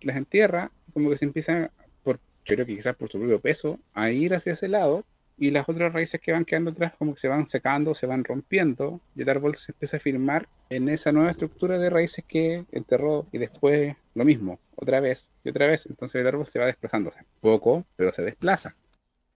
las 0.00 0.16
entierra, 0.16 0.70
como 0.94 1.10
que 1.10 1.18
se 1.18 1.26
empieza, 1.26 1.70
por, 2.02 2.16
yo 2.46 2.54
creo 2.54 2.64
que 2.64 2.74
quizás 2.74 2.96
por 2.96 3.10
su 3.10 3.18
propio 3.18 3.38
peso, 3.40 3.78
a 3.92 4.10
ir 4.10 4.32
hacia 4.32 4.54
ese 4.54 4.68
lado, 4.68 5.04
y 5.36 5.50
las 5.50 5.68
otras 5.68 5.92
raíces 5.92 6.18
que 6.18 6.32
van 6.32 6.46
quedando 6.46 6.70
atrás 6.70 6.94
como 6.98 7.12
que 7.12 7.20
se 7.20 7.28
van 7.28 7.44
secando, 7.44 7.94
se 7.94 8.06
van 8.06 8.24
rompiendo, 8.24 9.02
y 9.14 9.20
el 9.20 9.28
árbol 9.28 9.54
se 9.56 9.72
empieza 9.72 9.98
a 9.98 10.00
firmar 10.00 10.48
en 10.70 10.88
esa 10.88 11.12
nueva 11.12 11.30
estructura 11.30 11.76
de 11.76 11.90
raíces 11.90 12.24
que 12.26 12.64
enterró, 12.72 13.26
y 13.32 13.36
después 13.36 13.94
lo 14.14 14.24
mismo, 14.24 14.58
otra 14.76 14.98
vez 15.00 15.30
y 15.44 15.50
otra 15.50 15.66
vez. 15.66 15.84
Entonces 15.84 16.22
el 16.22 16.26
árbol 16.26 16.46
se 16.46 16.58
va 16.58 16.64
desplazándose, 16.64 17.20
poco, 17.42 17.84
pero 17.96 18.14
se 18.14 18.22
desplaza. 18.22 18.74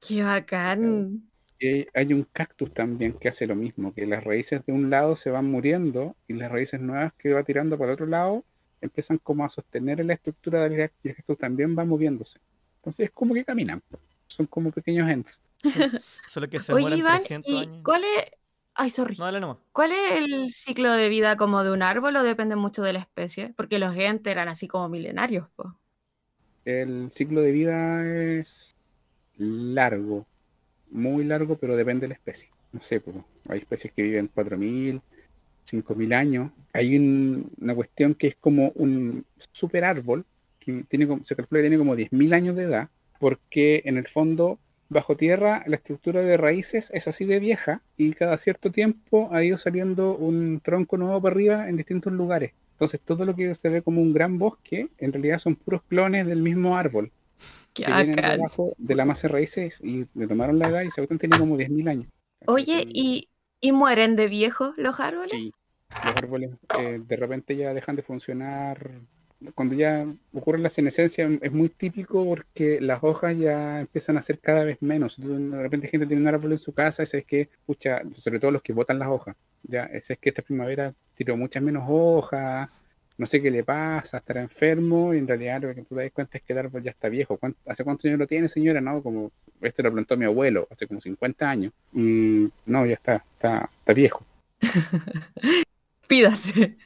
Qué 0.01 0.23
bacán. 0.23 1.28
Hay 1.61 2.13
un 2.13 2.23
cactus 2.33 2.73
también 2.73 3.15
que 3.15 3.29
hace 3.29 3.47
lo 3.47 3.57
mismo, 3.57 3.93
que 3.93 4.07
las 4.07 4.23
raíces 4.23 4.65
de 4.65 4.73
un 4.73 4.91
lado 4.91 5.17
se 5.17 5.31
van 5.31 5.47
muriendo 5.47 6.15
y 6.29 6.35
las 6.35 6.51
raíces 6.53 6.81
nuevas 6.81 7.13
que 7.19 7.33
va 7.33 7.43
tirando 7.43 7.77
para 7.77 7.91
el 7.91 7.95
otro 7.95 8.07
lado 8.07 8.45
empiezan 8.81 9.19
como 9.19 9.45
a 9.45 9.49
sostener 9.49 10.05
la 10.05 10.15
estructura 10.15 10.63
del 10.69 10.77
cactus 10.77 11.05
y 11.05 11.09
el 11.09 11.17
cactus 11.17 11.39
también 11.39 11.77
va 11.77 11.85
moviéndose. 11.85 12.39
Entonces 12.77 13.07
es 13.07 13.11
como 13.11 13.35
que 13.35 13.45
caminan, 13.45 13.83
son 14.29 14.47
como 14.47 14.71
pequeños 14.71 15.09
ents. 15.11 15.41
Solo 16.29 16.49
que 16.49 16.61
se 16.61 16.73
Oye, 16.73 16.83
mueren 16.83 16.99
Iván, 17.01 17.19
300 17.19 17.53
¿y 17.53 17.59
años. 17.59 17.81
cuál 17.83 18.05
es? 18.05 18.31
Ay, 18.75 18.91
sorry. 18.93 19.17
No, 19.17 19.25
dale 19.25 19.41
nomás. 19.41 19.57
¿Cuál 19.73 19.91
es 19.91 20.13
el 20.13 20.53
ciclo 20.53 20.93
de 20.93 21.09
vida 21.09 21.37
como 21.37 21.65
de 21.65 21.73
un 21.73 21.83
árbol 21.83 22.15
o 22.15 22.23
depende 22.23 22.55
mucho 22.55 22.83
de 22.83 22.93
la 22.93 23.01
especie? 23.01 23.53
Porque 23.57 23.81
los 23.81 23.97
entes 23.97 24.31
eran 24.31 24.49
así 24.49 24.69
como 24.69 24.89
milenarios, 24.89 25.49
po. 25.57 25.75
El 26.65 27.09
ciclo 27.11 27.41
de 27.41 27.51
vida 27.51 28.07
es 28.07 28.77
largo, 29.37 30.27
muy 30.91 31.25
largo, 31.25 31.57
pero 31.57 31.77
depende 31.77 32.03
de 32.03 32.09
la 32.09 32.15
especie. 32.15 32.51
No 32.73 32.81
sé, 32.81 33.01
pues, 33.01 33.17
hay 33.49 33.61
especies 33.61 33.93
que 33.95 34.03
viven 34.03 34.29
4.000, 34.33 35.01
5.000 35.65 36.13
años. 36.13 36.51
Hay 36.73 36.97
un- 36.97 37.51
una 37.61 37.75
cuestión 37.75 38.15
que 38.15 38.29
es 38.29 38.37
como 38.37 38.71
un 38.75 39.25
super 39.53 39.85
árbol, 39.85 40.25
que 40.59 40.85
tiene, 40.89 41.07
como- 41.07 41.25
se 41.25 41.37
calcula 41.37 41.59
que 41.61 41.65
tiene 41.69 41.79
como 41.79 41.97
10.000 41.97 42.33
años 42.35 42.57
de 42.57 42.65
edad, 42.65 42.89
porque 43.21 43.83
en 43.85 43.97
el 43.97 44.07
fondo, 44.07 44.59
bajo 44.89 45.17
tierra, 45.17 45.63
la 45.67 45.77
estructura 45.77 46.23
de 46.23 46.37
raíces 46.37 46.91
es 46.95 47.09
así 47.09 47.25
de 47.25 47.41
vieja 47.41 47.83
y 47.97 48.13
cada 48.13 48.39
cierto 48.39 48.71
tiempo 48.71 49.29
ha 49.33 49.43
ido 49.45 49.57
saliendo 49.57 50.17
un 50.17 50.61
tronco 50.63 50.97
nuevo 50.97 51.21
para 51.21 51.35
arriba 51.35 51.69
en 51.69 51.77
distintos 51.77 52.13
lugares. 52.13 52.53
Entonces, 52.73 53.01
todo 53.01 53.25
lo 53.25 53.35
que 53.35 53.55
se 53.55 53.69
ve 53.69 53.83
como 53.83 54.01
un 54.01 54.13
gran 54.13 54.39
bosque, 54.39 54.89
en 54.99 55.13
realidad 55.13 55.39
son 55.39 55.57
puros 55.57 55.83
clones 55.89 56.27
del 56.27 56.43
mismo 56.43 56.77
árbol 56.79 57.11
que 57.85 57.93
vienen 57.93 58.17
debajo 58.17 58.75
de 58.77 58.95
la 58.95 59.05
masa 59.05 59.29
de 59.29 59.33
raíces 59.33 59.81
y 59.83 60.05
le 60.15 60.27
tomaron 60.27 60.59
la 60.59 60.69
edad 60.69 60.83
y 60.83 60.91
se 60.91 61.07
tiene 61.07 61.39
como 61.39 61.57
10.000 61.57 61.89
años. 61.89 62.07
Oye, 62.47 62.85
y 62.87 63.29
¿Y 63.61 63.73
mueren 63.73 64.17
de 64.17 64.29
viejos 64.29 64.75
los 64.77 65.01
árboles? 65.01 65.33
Sí, 65.33 65.53
los 65.91 66.17
árboles 66.17 66.51
eh, 66.79 67.01
de 67.05 67.17
repente 67.17 67.57
ya 67.57 67.75
dejan 67.75 67.97
de 67.97 68.03
funcionar. 68.03 68.91
Cuando 69.55 69.75
ya 69.77 70.07
ocurre 70.33 70.59
la 70.59 70.69
senescencia 70.69 71.29
es 71.41 71.53
muy 71.53 71.69
típico 71.69 72.25
porque 72.25 72.81
las 72.81 73.03
hojas 73.05 73.37
ya 73.37 73.81
empiezan 73.81 74.17
a 74.17 74.23
ser 74.23 74.41
cada 74.41 74.65
vez 74.65 74.79
menos. 74.81 75.19
Entonces, 75.19 75.51
de 75.51 75.63
repente 75.63 75.89
gente 75.89 76.07
tiene 76.07 76.23
un 76.23 76.29
árbol 76.29 76.53
en 76.53 76.59
su 76.59 76.73
casa 76.73 77.03
y 77.03 77.17
es 77.17 77.25
que, 77.25 77.43
escucha, 77.43 78.03
sobre 78.13 78.41
todo 78.41 78.51
los 78.51 78.63
que 78.63 78.73
botan 78.73 78.99
las 78.99 79.09
hojas, 79.09 79.37
ya, 79.63 79.85
ese 79.85 80.15
es 80.15 80.19
que 80.19 80.31
esta 80.31 80.43
primavera 80.43 80.93
tiró 81.15 81.37
muchas 81.37 81.63
menos 81.63 81.85
hojas, 81.89 82.69
no 83.19 83.27
sé 83.27 83.43
qué 83.43 83.51
le 83.51 83.65
pasa, 83.65 84.19
estará 84.19 84.41
enfermo, 84.41 85.13
y 85.13 85.19
en 85.19 85.27
realidad 85.29 85.61
lo 85.63 85.75
que 85.75 85.83
tú 85.83 85.95
te 85.97 86.03
das 86.03 86.13
cuenta 86.13 86.39
es 86.39 86.45
que 86.45 86.53
el 86.55 86.61
árbol 86.61 86.83
ya 86.83 86.91
está 86.93 87.09
viejo. 87.09 87.37
¿Cuánto- 87.37 87.59
¿Hace 87.67 87.85
cuántos 87.85 88.05
años 88.07 88.19
lo 88.21 88.27
tiene, 88.27 88.49
señora? 88.49 88.81
No, 88.81 89.03
como 89.03 89.31
este 89.61 89.83
lo 89.83 89.93
plantó 89.93 90.17
mi 90.17 90.25
abuelo, 90.25 90.67
hace 90.71 90.87
como 90.87 91.01
50 91.01 91.51
años. 91.51 91.73
Mm, 91.93 92.47
no, 92.67 92.87
ya 92.87 92.95
está, 92.95 93.17
está, 93.35 93.69
está 93.81 93.93
viejo. 93.93 94.25
Pídase. 96.07 96.77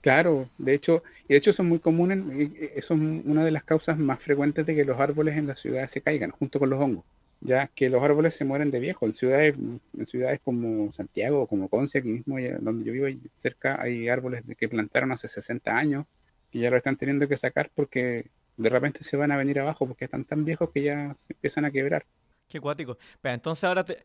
Claro, 0.00 0.48
de 0.58 0.74
hecho, 0.74 1.02
y 1.28 1.34
de 1.34 1.36
hecho 1.38 1.52
son 1.52 1.68
muy 1.68 1.78
comunes, 1.78 2.18
eh, 2.32 2.72
eh, 2.76 2.82
son 2.82 3.22
una 3.26 3.44
de 3.44 3.50
las 3.50 3.64
causas 3.64 3.98
más 3.98 4.22
frecuentes 4.22 4.66
de 4.66 4.74
que 4.74 4.84
los 4.84 4.98
árboles 5.00 5.36
en 5.36 5.46
las 5.46 5.60
ciudades 5.60 5.90
se 5.90 6.00
caigan, 6.00 6.30
junto 6.30 6.58
con 6.58 6.70
los 6.70 6.80
hongos. 6.80 7.04
Ya 7.42 7.68
que 7.68 7.88
los 7.88 8.02
árboles 8.02 8.36
se 8.36 8.44
mueren 8.44 8.70
de 8.70 8.80
viejo. 8.80 9.06
En 9.06 9.14
ciudades, 9.14 9.54
en 9.56 10.06
ciudades 10.06 10.40
como 10.44 10.92
Santiago 10.92 11.46
como 11.46 11.68
Conce, 11.68 11.98
aquí 11.98 12.08
mismo 12.08 12.36
donde 12.60 12.84
yo 12.84 12.92
vivo, 12.92 13.06
cerca, 13.36 13.80
hay 13.80 14.08
árboles 14.08 14.44
que 14.58 14.68
plantaron 14.68 15.10
hace 15.12 15.26
60 15.28 15.70
años 15.76 16.04
que 16.50 16.58
ya 16.58 16.68
lo 16.70 16.76
están 16.76 16.96
teniendo 16.96 17.26
que 17.28 17.36
sacar 17.36 17.70
porque 17.74 18.26
de 18.56 18.68
repente 18.68 19.02
se 19.04 19.16
van 19.16 19.32
a 19.32 19.36
venir 19.36 19.58
abajo 19.60 19.86
porque 19.86 20.04
están 20.04 20.24
tan 20.24 20.44
viejos 20.44 20.70
que 20.70 20.82
ya 20.82 21.14
se 21.16 21.32
empiezan 21.32 21.64
a 21.64 21.70
quebrar. 21.70 22.04
Qué 22.48 22.60
cuático. 22.60 22.98
Pero 23.22 23.34
entonces 23.34 23.64
ahora 23.64 23.84
te- 23.84 24.04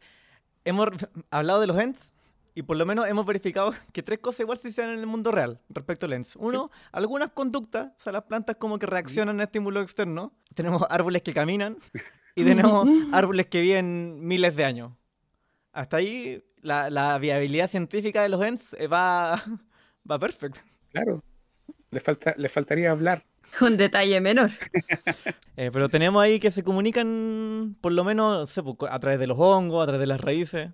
hemos 0.63 0.89
hablado 1.31 1.59
de 1.59 1.67
los 1.67 1.77
ENTs 1.77 2.13
y 2.53 2.61
por 2.61 2.77
lo 2.77 2.85
menos 2.85 3.05
hemos 3.07 3.25
verificado 3.25 3.73
que 3.91 4.01
tres 4.01 4.19
cosas 4.19 4.41
igual 4.41 4.59
sí 4.59 4.71
se 4.71 4.81
dan 4.81 4.91
en 4.91 4.99
el 4.99 5.07
mundo 5.07 5.31
real 5.31 5.59
respecto 5.69 6.05
al 6.05 6.13
ENTs. 6.13 6.37
Uno, 6.37 6.71
algunas 6.93 7.31
conductas, 7.31 7.87
o 7.97 7.99
sea, 8.01 8.13
las 8.13 8.23
plantas 8.23 8.55
como 8.55 8.79
que 8.79 8.85
reaccionan 8.85 9.41
a 9.41 9.43
estímulos 9.43 9.83
externos. 9.83 10.31
Tenemos 10.53 10.83
árboles 10.89 11.21
que 11.23 11.33
caminan 11.33 11.75
y 12.35 12.43
tenemos 12.43 12.87
árboles 13.11 13.47
que 13.47 13.61
viven 13.61 14.25
miles 14.27 14.55
de 14.55 14.65
años. 14.65 14.91
Hasta 15.73 15.97
ahí 15.97 16.43
la, 16.61 16.89
la 16.89 17.17
viabilidad 17.19 17.69
científica 17.69 18.23
de 18.23 18.29
los 18.29 18.41
ENTs 18.41 18.73
eh, 18.79 18.87
va, 18.87 19.41
va 20.09 20.19
perfecto. 20.19 20.61
Claro, 20.91 21.23
le, 21.91 21.99
falta, 21.99 22.33
le 22.37 22.49
faltaría 22.49 22.91
hablar. 22.91 23.25
Un 23.61 23.77
detalle 23.77 24.21
menor. 24.21 24.51
Eh, 25.57 25.69
pero 25.71 25.87
tenemos 25.89 26.21
ahí 26.21 26.39
que 26.39 26.51
se 26.51 26.63
comunican, 26.63 27.77
por 27.79 27.93
lo 27.93 28.03
menos, 28.03 28.39
no 28.39 28.45
sé, 28.45 28.61
pues, 28.61 28.75
a 28.91 28.99
través 28.99 29.19
de 29.19 29.27
los 29.27 29.37
hongos, 29.39 29.81
a 29.83 29.85
través 29.85 30.01
de 30.01 30.07
las 30.07 30.19
raíces. 30.19 30.71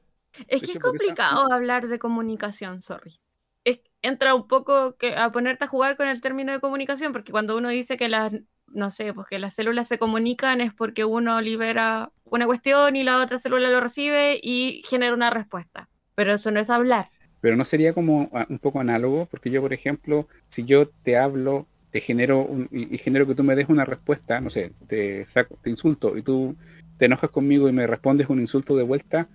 Es 0.47 0.61
De 0.61 0.67
que 0.67 0.71
es 0.73 0.77
hecho, 0.77 0.79
complicado 0.79 1.51
hablar 1.51 1.87
de 1.87 1.99
comunicación, 1.99 2.81
sorry. 2.81 3.19
Es- 3.63 3.81
entra 4.01 4.33
un 4.33 4.47
poco 4.47 4.95
que, 4.97 5.15
a 5.15 5.31
ponerte 5.31 5.65
a 5.65 5.67
jugar 5.67 5.97
con 5.97 6.07
el 6.07 6.19
término 6.21 6.51
de 6.51 6.59
comunicación, 6.59 7.13
porque 7.13 7.31
cuando 7.31 7.55
uno 7.57 7.69
dice 7.69 7.97
que 7.97 8.09
las, 8.09 8.33
no 8.73 8.91
sé, 8.91 9.13
pues 9.13 9.27
que 9.27 9.39
las 9.39 9.53
células 9.55 9.87
se 9.87 9.97
comunican 9.99 10.61
es 10.61 10.73
porque 10.73 11.05
uno 11.05 11.41
libera 11.41 12.11
una 12.25 12.45
cuestión 12.45 12.95
y 12.95 13.03
la 13.03 13.21
otra 13.21 13.39
célula 13.39 13.69
lo 13.69 13.81
recibe 13.81 14.39
y 14.41 14.83
genera 14.87 15.13
una 15.13 15.29
respuesta. 15.29 15.89
Pero 16.15 16.33
eso 16.33 16.51
no 16.51 16.59
es 16.59 16.69
hablar. 16.69 17.09
Pero 17.41 17.55
no 17.55 17.65
sería 17.65 17.93
como 17.93 18.29
ah, 18.33 18.45
un 18.49 18.59
poco 18.59 18.79
análogo, 18.79 19.25
porque 19.25 19.49
yo, 19.49 19.61
por 19.61 19.73
ejemplo, 19.73 20.27
si 20.47 20.63
yo 20.63 20.87
te 20.87 21.17
hablo, 21.17 21.67
te 21.91 21.99
genero 22.01 22.41
un- 22.41 22.67
y, 22.71 22.97
genero 22.97 23.27
que 23.27 23.35
tú 23.35 23.43
me 23.43 23.55
des 23.55 23.69
una 23.69 23.85
respuesta, 23.85 24.39
no 24.41 24.49
sé, 24.49 24.71
te 24.87 25.25
saco, 25.27 25.57
te 25.61 25.69
insulto 25.69 26.15
y 26.17 26.21
tú 26.23 26.55
te 26.97 27.05
enojas 27.05 27.31
conmigo 27.31 27.67
y 27.67 27.71
me 27.73 27.87
respondes 27.87 28.29
un 28.29 28.39
insulto 28.39 28.75
de 28.75 28.83
vuelta, 28.83 29.27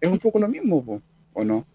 es 0.00 0.10
un 0.10 0.18
poco 0.18 0.38
lo 0.40 0.48
mismo, 0.48 1.02
¿o 1.32 1.44
no? 1.44 1.66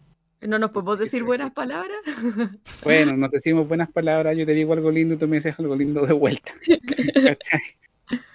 ¿No 0.41 0.59
nos 0.59 0.71
podemos 0.71 0.99
decir 0.99 1.23
buenas 1.23 1.51
palabras? 1.51 1.97
Bueno, 2.83 3.17
nos 3.17 3.31
decimos 3.31 3.67
buenas 3.67 3.91
palabras, 3.91 4.37
yo 4.37 4.45
te 4.45 4.53
digo 4.53 4.73
algo 4.73 4.91
lindo 4.91 5.15
y 5.15 5.17
tú 5.17 5.27
me 5.27 5.37
dices 5.37 5.55
algo 5.59 5.75
lindo 5.75 6.05
de 6.05 6.13
vuelta. 6.13 6.53
¿cachai? 7.13 7.61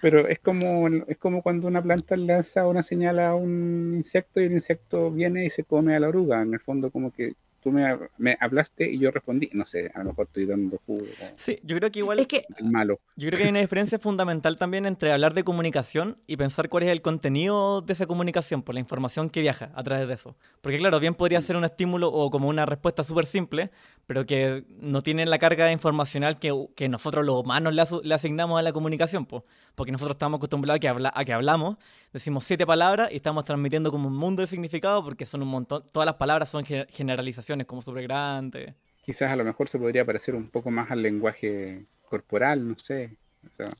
Pero 0.00 0.28
es 0.28 0.38
como, 0.40 0.88
es 1.06 1.16
como 1.16 1.42
cuando 1.42 1.68
una 1.68 1.82
planta 1.82 2.16
lanza 2.16 2.66
una 2.66 2.82
señal 2.82 3.20
a 3.20 3.34
un 3.34 3.94
insecto 3.96 4.40
y 4.40 4.44
el 4.44 4.52
insecto 4.52 5.10
viene 5.10 5.46
y 5.46 5.50
se 5.50 5.64
come 5.64 5.96
a 5.96 6.00
la 6.00 6.08
oruga. 6.08 6.42
En 6.42 6.52
el 6.52 6.60
fondo, 6.60 6.90
como 6.90 7.12
que 7.12 7.34
tú 7.62 7.70
me, 7.70 7.96
me 8.18 8.36
hablaste 8.40 8.90
y 8.90 8.98
yo 8.98 9.10
respondí. 9.10 9.48
No 9.52 9.64
sé, 9.66 9.90
a 9.94 9.98
lo 10.00 10.06
mejor 10.06 10.26
estoy 10.26 10.46
dando 10.46 10.80
jugo 10.86 11.02
o 11.02 11.32
Sí, 11.36 11.58
yo 11.62 11.76
creo 11.76 11.90
que 11.90 12.00
igual... 12.00 12.18
Es 12.20 12.26
que 12.26 12.44
malo. 12.62 13.00
Yo 13.16 13.28
creo 13.28 13.38
que 13.38 13.44
hay 13.44 13.50
una 13.50 13.60
diferencia 13.60 13.98
fundamental 13.98 14.56
también 14.56 14.86
entre 14.86 15.12
hablar 15.12 15.34
de 15.34 15.44
comunicación 15.44 16.18
y 16.26 16.36
pensar 16.36 16.68
cuál 16.68 16.84
es 16.84 16.90
el 16.90 17.02
contenido 17.02 17.82
de 17.82 17.92
esa 17.92 18.06
comunicación, 18.06 18.62
por 18.62 18.74
la 18.74 18.80
información 18.80 19.28
que 19.30 19.40
viaja 19.42 19.70
a 19.74 19.82
través 19.82 20.08
de 20.08 20.14
eso. 20.14 20.36
Porque 20.62 20.78
claro, 20.78 20.98
bien 20.98 21.14
podría 21.14 21.40
ser 21.42 21.56
un 21.56 21.64
estímulo 21.64 22.08
o 22.08 22.30
como 22.30 22.48
una 22.48 22.64
respuesta 22.66 23.04
súper 23.04 23.26
simple, 23.26 23.70
pero 24.06 24.26
que 24.26 24.64
no 24.80 25.02
tiene 25.02 25.26
la 25.26 25.38
carga 25.38 25.70
informacional 25.72 26.38
que, 26.38 26.52
que 26.74 26.88
nosotros 26.88 27.24
los 27.24 27.42
humanos 27.42 27.74
le 28.04 28.14
asignamos 28.14 28.58
a 28.58 28.62
la 28.62 28.72
comunicación, 28.72 29.26
po. 29.26 29.44
porque 29.74 29.92
nosotros 29.92 30.14
estamos 30.14 30.38
acostumbrados 30.38 30.76
a 30.76 30.80
que, 30.80 30.88
habla- 30.88 31.12
a 31.14 31.24
que 31.24 31.32
hablamos, 31.32 31.76
decimos 32.12 32.44
siete 32.44 32.66
palabras 32.66 33.10
y 33.12 33.16
estamos 33.16 33.44
transmitiendo 33.44 33.90
como 33.90 34.08
un 34.08 34.16
mundo 34.16 34.42
de 34.42 34.46
significado 34.46 35.02
porque 35.04 35.26
son 35.26 35.42
un 35.42 35.48
montón, 35.48 35.82
todas 35.92 36.06
las 36.06 36.16
palabras 36.16 36.48
son 36.48 36.64
ge- 36.64 36.86
generalizaciones 36.90 37.66
como 37.66 37.82
súper 37.82 38.04
grandes. 38.04 38.74
Quizás 39.02 39.32
a 39.32 39.36
lo 39.36 39.44
mejor 39.44 39.68
se 39.68 39.78
podría 39.78 40.04
parecer 40.04 40.34
un 40.34 40.48
poco 40.48 40.70
más 40.70 40.90
al 40.90 41.02
lenguaje 41.02 41.84
corporal, 42.08 42.66
no 42.68 42.78
sé. 42.78 43.16
O 43.50 43.54
sea, 43.54 43.66
de 43.66 43.74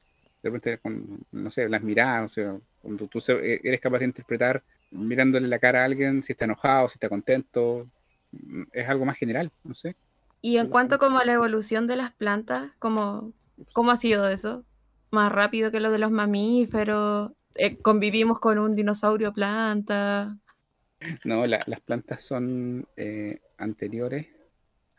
repente, 0.50 0.78
con, 0.78 1.20
no 1.30 1.50
sé, 1.50 1.68
las 1.68 1.82
miradas, 1.82 2.30
o 2.30 2.34
sea, 2.34 2.56
cuando 2.80 3.06
tú 3.06 3.20
se- 3.20 3.60
eres 3.62 3.80
capaz 3.80 3.98
de 4.00 4.06
interpretar 4.06 4.62
mirándole 4.90 5.46
la 5.48 5.58
cara 5.58 5.82
a 5.82 5.84
alguien 5.84 6.22
si 6.22 6.32
está 6.32 6.44
enojado, 6.46 6.88
si 6.88 6.94
está 6.94 7.08
contento, 7.08 7.86
mm, 8.32 8.62
es 8.72 8.88
algo 8.88 9.04
más 9.04 9.16
general, 9.16 9.50
no 9.62 9.74
sé. 9.74 9.94
Y 10.40 10.56
en 10.56 10.68
cuanto 10.68 10.98
como 10.98 11.18
a 11.20 11.24
la 11.24 11.34
evolución 11.34 11.86
de 11.86 11.96
las 11.96 12.12
plantas, 12.12 12.72
¿cómo, 12.80 13.32
cómo 13.72 13.92
ha 13.92 13.96
sido 13.96 14.28
eso? 14.28 14.64
¿Más 15.12 15.30
rápido 15.30 15.70
que 15.70 15.78
lo 15.78 15.90
de 15.92 15.98
los 15.98 16.10
mamíferos? 16.10 17.30
Eh, 17.54 17.80
¿Convivimos 17.80 18.38
con 18.40 18.58
un 18.58 18.74
dinosaurio 18.74 19.32
planta? 19.32 20.36
No, 21.24 21.46
la- 21.46 21.62
las 21.66 21.80
plantas 21.80 22.22
son 22.22 22.86
eh, 22.96 23.40
anteriores, 23.58 24.28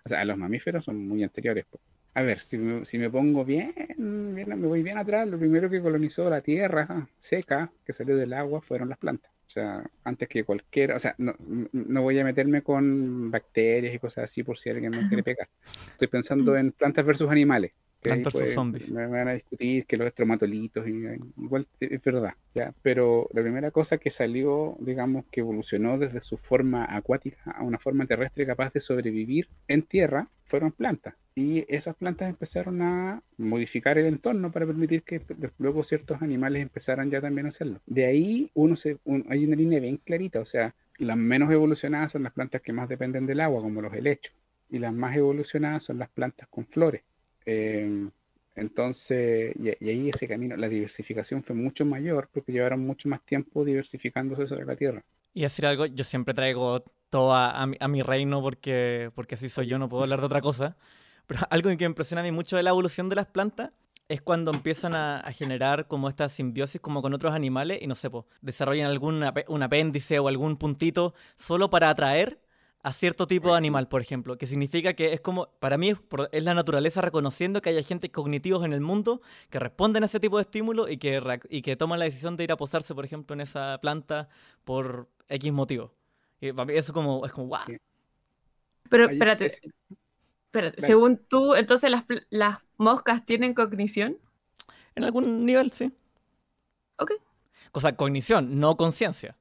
o 0.05 0.09
sea, 0.09 0.25
los 0.25 0.37
mamíferos 0.37 0.85
son 0.85 1.07
muy 1.07 1.23
anteriores. 1.23 1.65
A 2.15 2.21
ver, 2.23 2.39
si 2.39 2.57
me, 2.57 2.85
si 2.85 2.97
me 2.99 3.09
pongo 3.09 3.45
bien, 3.45 3.73
bien, 3.97 4.49
me 4.59 4.67
voy 4.67 4.83
bien 4.83 4.97
atrás, 4.97 5.27
lo 5.27 5.39
primero 5.39 5.69
que 5.69 5.81
colonizó 5.81 6.29
la 6.29 6.41
tierra 6.41 7.09
seca 7.19 7.71
que 7.85 7.93
salió 7.93 8.17
del 8.17 8.33
agua 8.33 8.61
fueron 8.61 8.89
las 8.89 8.97
plantas. 8.99 9.31
O 9.47 9.51
sea, 9.53 9.83
antes 10.03 10.27
que 10.29 10.43
cualquiera, 10.45 10.95
o 10.95 10.99
sea, 10.99 11.15
no, 11.19 11.35
no 11.39 12.01
voy 12.03 12.19
a 12.19 12.23
meterme 12.25 12.63
con 12.63 13.31
bacterias 13.31 13.95
y 13.95 13.99
cosas 13.99 14.25
así 14.25 14.43
por 14.43 14.57
si 14.57 14.69
alguien 14.71 14.93
me 14.95 15.05
quiere 15.05 15.23
pegar. 15.23 15.49
Estoy 15.91 16.07
pensando 16.09 16.55
en 16.57 16.71
plantas 16.73 17.05
versus 17.05 17.29
animales. 17.29 17.73
Plantas 18.03 18.33
puede- 18.33 18.53
zombies. 18.53 18.91
Me 18.91 19.07
van 19.07 19.27
a 19.29 19.33
discutir 19.33 19.85
que 19.85 19.97
los 19.97 20.07
estromatolitos, 20.07 20.87
y, 20.87 21.05
eh, 21.05 21.19
igual 21.41 21.65
es 21.79 22.03
verdad, 22.03 22.33
¿ya? 22.53 22.73
Pero 22.81 23.29
la 23.33 23.41
primera 23.41 23.71
cosa 23.71 23.97
que 23.97 24.09
salió, 24.09 24.75
digamos, 24.79 25.25
que 25.31 25.39
evolucionó 25.41 25.97
desde 25.97 26.21
su 26.21 26.37
forma 26.37 26.85
acuática 26.89 27.51
a 27.51 27.63
una 27.63 27.79
forma 27.79 28.05
terrestre 28.05 28.45
capaz 28.45 28.73
de 28.73 28.79
sobrevivir 28.79 29.47
en 29.67 29.83
tierra, 29.83 30.27
fueron 30.45 30.71
plantas. 30.71 31.15
Y 31.35 31.65
esas 31.67 31.95
plantas 31.95 32.29
empezaron 32.29 32.81
a 32.83 33.23
modificar 33.37 33.97
el 33.97 34.05
entorno 34.05 34.51
para 34.51 34.67
permitir 34.67 35.01
que 35.01 35.21
luego 35.57 35.81
ciertos 35.81 36.21
animales 36.21 36.61
empezaran 36.61 37.09
ya 37.09 37.21
también 37.21 37.45
a 37.45 37.49
hacerlo. 37.49 37.79
De 37.87 38.05
ahí 38.05 38.49
uno 38.53 38.75
se, 38.75 38.97
un- 39.03 39.25
hay 39.29 39.45
una 39.45 39.55
línea 39.55 39.79
bien 39.79 39.97
clarita, 39.97 40.39
o 40.41 40.45
sea, 40.45 40.75
las 40.99 41.17
menos 41.17 41.51
evolucionadas 41.51 42.11
son 42.11 42.21
las 42.23 42.33
plantas 42.33 42.61
que 42.61 42.71
más 42.71 42.87
dependen 42.87 43.25
del 43.25 43.39
agua, 43.41 43.61
como 43.63 43.81
los 43.81 43.93
helechos, 43.93 44.35
y 44.69 44.77
las 44.77 44.93
más 44.93 45.15
evolucionadas 45.17 45.83
son 45.85 45.97
las 45.97 46.09
plantas 46.09 46.47
con 46.49 46.67
flores. 46.67 47.01
Eh, 47.45 48.10
entonces, 48.56 49.53
y, 49.58 49.69
y 49.86 49.89
ahí 49.89 50.10
ese 50.10 50.27
camino, 50.27 50.56
la 50.58 50.69
diversificación 50.69 51.43
fue 51.43 51.56
mucho 51.56 51.86
mayor 51.86 52.29
porque 52.34 52.51
llevaron 52.51 52.82
mucho 52.82 53.10
más 53.10 53.23
tiempo 53.25 53.65
diversificándose 53.65 54.47
sobre 54.47 54.65
la 54.65 54.75
Tierra. 54.75 55.03
Y 55.34 55.41
decir 55.43 55.65
algo, 55.65 55.86
yo 55.88 56.03
siempre 56.03 56.34
traigo 56.34 56.84
todo 57.10 57.34
a, 57.34 57.51
a 57.62 57.67
mi, 57.67 57.77
a 57.79 57.88
mi 57.88 58.01
reino 58.03 58.41
porque, 58.41 59.12
porque 59.15 59.36
así 59.36 59.49
soy 59.49 59.67
yo, 59.67 59.79
no 59.79 59.89
puedo 59.89 60.03
hablar 60.03 60.19
de 60.19 60.25
otra 60.27 60.41
cosa. 60.41 60.77
Pero 61.27 61.41
algo 61.49 61.69
que 61.71 61.77
me 61.77 61.86
impresiona 61.86 62.21
a 62.21 62.23
mí 62.23 62.32
mucho 62.32 62.56
de 62.58 62.63
la 62.63 62.69
evolución 62.71 63.10
de 63.10 63.15
las 63.15 63.27
plantas 63.27 63.71
es 64.10 64.21
cuando 64.21 64.51
empiezan 64.51 64.95
a, 64.95 65.19
a 65.21 65.32
generar 65.32 65.88
como 65.88 66.10
esta 66.10 66.29
simbiosis 66.29 66.82
como 66.82 67.01
con 67.01 67.13
otros 67.13 67.34
animales 67.34 67.79
y 67.82 67.88
no 67.88 67.95
sé, 67.95 68.10
po, 68.10 68.27
desarrollan 68.41 68.88
algún 68.88 69.21
ape- 69.23 69.45
un 69.47 69.63
apéndice 69.63 70.19
o 70.19 70.27
algún 70.27 70.58
puntito 70.58 71.13
solo 71.36 71.69
para 71.69 71.89
atraer 71.89 72.39
a 72.83 72.93
cierto 72.93 73.27
tipo 73.27 73.51
de 73.51 73.53
sí. 73.53 73.57
animal, 73.57 73.87
por 73.87 74.01
ejemplo, 74.01 74.37
que 74.37 74.45
significa 74.45 74.93
que 74.93 75.13
es 75.13 75.21
como, 75.21 75.47
para 75.59 75.77
mí 75.77 75.91
es, 75.91 76.43
la 76.43 76.53
naturaleza 76.53 77.01
reconociendo 77.01 77.61
que 77.61 77.69
hay 77.69 77.77
agentes 77.77 78.11
cognitivos 78.11 78.65
en 78.65 78.73
el 78.73 78.81
mundo 78.81 79.21
que 79.49 79.59
responden 79.59 80.03
a 80.03 80.07
ese 80.07 80.19
tipo 80.19 80.37
de 80.37 80.43
estímulo 80.43 80.89
y 80.89 80.97
que, 80.97 81.21
y 81.49 81.61
que 81.61 81.75
toman 81.77 81.99
la 81.99 82.05
decisión 82.05 82.35
de 82.37 82.43
ir 82.43 82.51
a 82.51 82.57
posarse, 82.57 82.93
por 82.93 83.05
ejemplo, 83.05 83.33
en 83.33 83.41
esa 83.41 83.79
planta 83.81 84.29
por 84.65 85.09
X 85.29 85.51
motivo. 85.53 85.93
Y 86.41 86.51
para 86.51 86.65
mí 86.65 86.73
eso 86.75 86.93
como, 86.93 87.25
es 87.25 87.31
como, 87.31 87.47
wow. 87.47 87.59
Pero 88.89 89.05
espérate, 89.05 89.45
es- 89.45 89.61
espérate, 90.45 90.81
según 90.81 91.17
tú, 91.29 91.55
entonces 91.55 91.89
las, 91.89 92.05
las 92.29 92.59
moscas 92.77 93.25
tienen 93.25 93.53
cognición. 93.53 94.17
En 94.95 95.03
algún 95.03 95.45
nivel, 95.45 95.71
sí. 95.71 95.93
Ok. 96.97 97.11
O 97.73 97.79
sea, 97.81 97.95
cognición, 97.97 98.59
no 98.61 98.77
conciencia. 98.77 99.37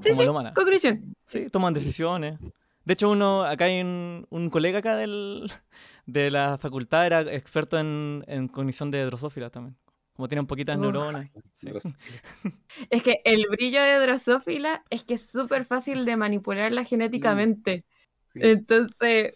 Sí, 0.00 0.10
como 0.10 0.22
sí, 0.22 0.24
la 0.24 0.30
humana. 0.30 0.54
cognición. 0.54 1.14
Sí, 1.26 1.48
toman 1.50 1.74
decisiones. 1.74 2.38
De 2.84 2.92
hecho, 2.94 3.10
uno, 3.10 3.44
acá 3.44 3.66
hay 3.66 3.82
un, 3.82 4.26
un 4.30 4.50
colega 4.50 4.78
acá 4.80 4.96
del, 4.96 5.50
de 6.06 6.30
la 6.30 6.58
facultad, 6.58 7.06
era 7.06 7.22
experto 7.22 7.78
en, 7.78 8.24
en 8.28 8.48
cognición 8.48 8.90
de 8.90 9.04
drosófila 9.04 9.50
también. 9.50 9.76
Como 10.14 10.28
tienen 10.28 10.46
poquitas 10.46 10.78
Uf. 10.78 10.82
neuronas. 10.82 11.30
sí. 11.54 11.70
Es 12.90 13.02
que 13.02 13.20
el 13.24 13.46
brillo 13.48 13.80
de 13.82 13.94
Drosófila 14.00 14.84
es 14.90 15.04
que 15.04 15.14
es 15.14 15.30
súper 15.30 15.64
fácil 15.64 16.04
de 16.04 16.16
manipularla 16.16 16.84
genéticamente. 16.84 17.84
sí. 18.32 18.40
Entonces, 18.40 19.34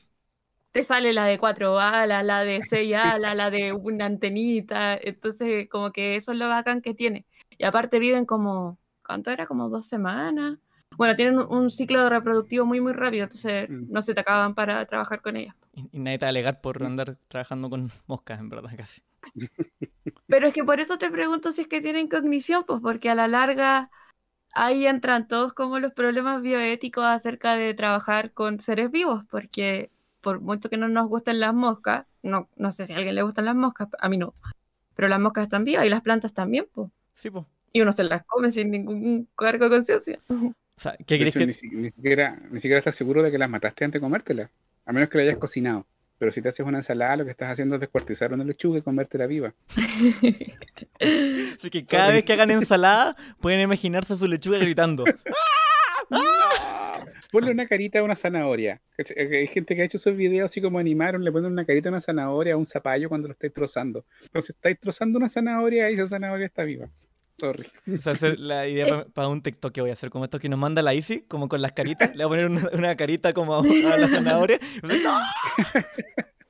te 0.73 0.85
sale 0.85 1.12
la 1.14 1.27
de 1.27 1.38
cuatro 1.38 1.79
alas, 1.81 2.25
la 2.25 2.44
de 2.44 2.62
seis 2.70 2.94
alas, 2.96 3.37
la 3.37 3.51
de 3.51 3.73
una 3.73 4.07
antenita. 4.07 4.96
Entonces, 4.96 5.68
como 5.70 5.92
que 5.92 6.16
eso 6.16 6.33
es 6.33 6.38
lo 6.38 6.49
bacán 6.49 6.83
que 6.83 6.94
tiene. 6.94 7.27
Y 7.59 7.64
aparte 7.64 7.99
viven 8.01 8.27
como, 8.27 8.79
¿cuánto 9.11 9.31
era? 9.31 9.46
Como 9.46 9.68
dos 9.68 9.87
semanas. 9.88 10.59
Bueno, 10.96 11.16
tienen 11.16 11.38
un, 11.38 11.46
un 11.53 11.70
ciclo 11.70 12.09
reproductivo 12.09 12.64
muy, 12.64 12.81
muy 12.81 12.92
rápido, 12.92 13.25
entonces 13.25 13.68
Mm. 13.68 13.92
no 13.92 14.03
se 14.03 14.14
te 14.14 14.20
acaban 14.20 14.55
para 14.55 14.85
trabajar 14.87 15.20
con 15.20 15.37
ellas. 15.37 15.55
Y, 15.75 15.88
y 15.92 15.99
nadie 16.01 16.18
te 16.18 16.25
va 16.27 16.29
a 16.29 16.31
alegar 16.31 16.61
por 16.61 16.83
andar 16.85 17.16
trabajando 17.29 17.70
con 17.70 17.90
moscas, 18.07 18.38
en 18.40 18.49
verdad, 18.49 18.70
casi. 18.77 19.03
Pero 20.29 20.46
es 20.46 20.55
que 20.55 20.64
por 20.64 20.81
eso 20.81 20.99
te 20.99 21.11
pregunto 21.11 21.53
si 21.53 21.62
es 21.62 21.68
que 21.68 21.81
tienen 21.81 22.09
cognición, 22.09 22.64
pues 22.66 22.81
porque 22.81 23.11
a 23.11 23.14
la 23.14 23.29
larga 23.29 23.90
ahí 24.53 24.87
entran 24.87 25.29
todos 25.29 25.55
como 25.55 25.79
los 25.81 25.92
problemas 25.94 26.42
bioéticos 26.42 27.05
acerca 27.05 27.57
de 27.57 27.75
trabajar 27.75 28.33
con 28.33 28.61
seres 28.61 28.90
vivos, 28.90 29.25
porque 29.31 29.90
por 30.23 30.40
mucho 30.40 30.70
que 30.70 30.79
no 30.79 30.88
nos 30.88 31.09
gusten 31.09 31.40
las 31.40 31.55
moscas, 31.55 32.07
no, 32.23 32.49
no 32.57 32.73
sé 32.73 32.87
si 32.87 32.92
a 32.94 32.96
alguien 32.99 33.14
le 33.16 33.23
gustan 33.23 33.46
las 33.46 33.57
moscas, 33.57 33.88
a 34.01 34.09
mí 34.09 34.18
no, 34.18 34.35
pero 34.94 35.09
las 35.09 35.20
moscas 35.20 35.44
están 35.44 35.64
vivas 35.64 35.87
y 35.87 35.90
las 35.90 36.03
plantas 36.03 36.35
también, 36.35 36.68
pues. 36.73 36.90
Sí, 37.14 37.31
pues. 37.31 37.44
Y 37.72 37.80
uno 37.80 37.92
se 37.92 38.04
las 38.04 38.24
come 38.24 38.50
sin 38.50 38.70
ningún 38.70 39.28
cargo 39.37 39.64
de 39.64 39.70
conciencia. 39.76 40.18
O 40.28 40.52
sea, 40.76 40.96
¿qué 41.06 41.18
crees 41.18 41.28
hecho, 41.37 41.38
que...? 41.40 41.46
ni, 41.46 41.52
si- 41.52 41.68
ni 41.70 41.90
siquiera, 41.90 42.37
ni 42.50 42.59
siquiera 42.59 42.78
estás 42.78 42.94
seguro 42.96 43.22
de 43.22 43.30
que 43.30 43.38
las 43.38 43.48
mataste 43.50 43.85
antes 43.85 44.00
de 44.00 44.04
comértelas. 44.04 44.50
A 44.87 44.92
menos 44.92 45.09
que 45.09 45.18
la 45.18 45.24
hayas 45.24 45.38
cocinado. 45.38 45.87
Pero 46.18 46.33
si 46.33 46.42
te 46.42 46.48
haces 46.50 46.66
una 46.66 46.78
ensalada, 46.78 47.16
lo 47.16 47.24
que 47.24 47.30
estás 47.30 47.50
haciendo 47.50 47.76
es 47.76 47.80
descuartizar 47.80 48.33
una 48.33 48.44
lechuga 48.44 48.78
y 48.78 48.83
comértela 48.83 49.26
viva. 49.26 49.54
Así 51.00 51.70
que 51.70 51.85
cada 51.85 52.04
Sorry. 52.06 52.16
vez 52.16 52.24
que 52.24 52.33
hagan 52.35 52.50
ensalada, 52.50 53.16
pueden 53.40 53.61
imaginarse 53.61 54.12
a 54.12 54.16
su 54.16 54.26
lechuga 54.28 54.59
gritando. 54.59 55.04
Ponle 57.33 57.52
una 57.52 57.66
carita 57.66 58.00
a 58.00 58.02
una 58.02 58.16
zanahoria. 58.16 58.80
Eh, 58.98 59.38
Hay 59.38 59.46
gente 59.46 59.76
que 59.76 59.83
ha 59.83 59.85
hecho 59.85 59.96
esos 59.98 60.16
videos 60.16 60.50
así 60.50 60.61
como 60.61 60.78
animaron, 60.80 61.22
le 61.24 61.30
ponen 61.30 61.52
una 61.52 61.64
carita 61.64 61.88
a 61.88 61.92
una 61.92 62.00
zanahoria 62.00 62.54
a 62.54 62.56
un 62.56 62.66
zapallo 62.66 63.09
cuando 63.09 63.28
lo 63.28 63.33
estáis 63.33 63.52
trozando. 63.52 64.04
Entonces 64.22 64.56
estáis 64.56 64.78
trozando 64.80 65.16
una 65.18 65.28
zanahoria 65.28 65.88
y 65.90 65.94
esa 65.94 66.09
zanahoria 66.09 66.46
está 66.46 66.64
viva. 66.64 66.88
Sorry. 67.40 67.66
O 67.96 68.00
sea, 68.00 68.12
hacer 68.12 68.38
la 68.38 68.68
idea 68.68 69.07
para 69.12 69.29
un 69.29 69.42
TikTok 69.42 69.72
que 69.72 69.81
voy 69.81 69.90
a 69.90 69.94
hacer, 69.94 70.11
como 70.11 70.24
esto 70.24 70.38
que 70.38 70.48
nos 70.48 70.59
manda 70.59 70.83
la 70.83 70.94
Easy, 70.94 71.22
como 71.22 71.48
con 71.48 71.61
las 71.62 71.72
caritas. 71.72 72.14
Le 72.14 72.24
voy 72.24 72.38
a 72.38 72.46
poner 72.46 72.46
una, 72.64 72.70
una 72.79 72.96
carita 72.96 73.33
como 73.33 73.57
a 73.61 73.96
la 73.96 74.09
zanahoria. 74.09 74.57
a 74.83 74.87
decir, 74.87 75.03
"No". 75.05 75.18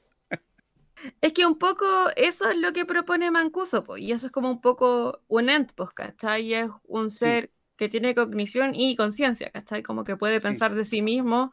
Es 1.23 1.33
que 1.33 1.47
un 1.47 1.57
poco 1.59 1.87
eso 2.17 2.51
es 2.51 2.59
lo 2.59 2.73
que 2.75 2.85
propone 2.85 3.31
Mancuso, 3.31 3.85
pues, 3.85 4.03
y 4.03 4.13
eso 4.13 4.27
es 4.27 4.33
como 4.33 4.51
un 4.51 4.61
poco 4.61 5.23
un 5.29 5.49
ent, 5.49 5.73
pues, 5.75 5.91
¿cachai? 5.93 6.53
Es 6.53 6.69
un 6.85 7.11
ser 7.11 7.51
que 7.77 7.89
tiene 7.89 8.15
cognición 8.15 8.75
y 8.75 8.97
conciencia, 8.97 9.51
¿cachai? 9.51 9.83
Como 9.83 10.05
que 10.05 10.17
puede 10.17 10.41
Sí. 10.41 10.47
pensar 10.47 10.75
de 10.75 10.85
sí 10.85 11.01
mismo 11.01 11.53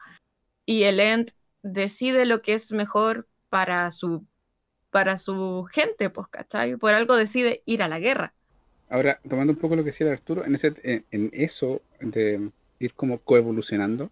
y 0.65 0.83
el 0.83 0.99
ent 0.99 1.31
decide 1.63 2.25
lo 2.25 2.41
que 2.41 2.55
es 2.55 2.73
mejor 2.73 3.29
para 3.47 3.89
su, 3.91 4.25
para 4.89 5.17
su 5.17 5.65
gente, 5.71 6.09
pues, 6.09 6.27
¿cachai? 6.27 6.75
Por 6.75 6.93
algo 6.93 7.15
decide 7.15 7.63
ir 7.65 7.81
a 7.83 7.87
la 7.87 7.99
guerra. 7.99 8.33
Ahora, 8.89 9.19
tomando 9.27 9.53
un 9.53 9.59
poco 9.59 9.75
lo 9.75 9.83
que 9.83 9.87
decía 9.91 10.09
Arturo, 10.11 10.45
en, 10.45 10.55
ese, 10.55 10.73
en, 10.83 11.05
en 11.11 11.29
eso 11.33 11.81
de 11.99 12.49
ir 12.79 12.93
como 12.93 13.19
coevolucionando, 13.19 14.11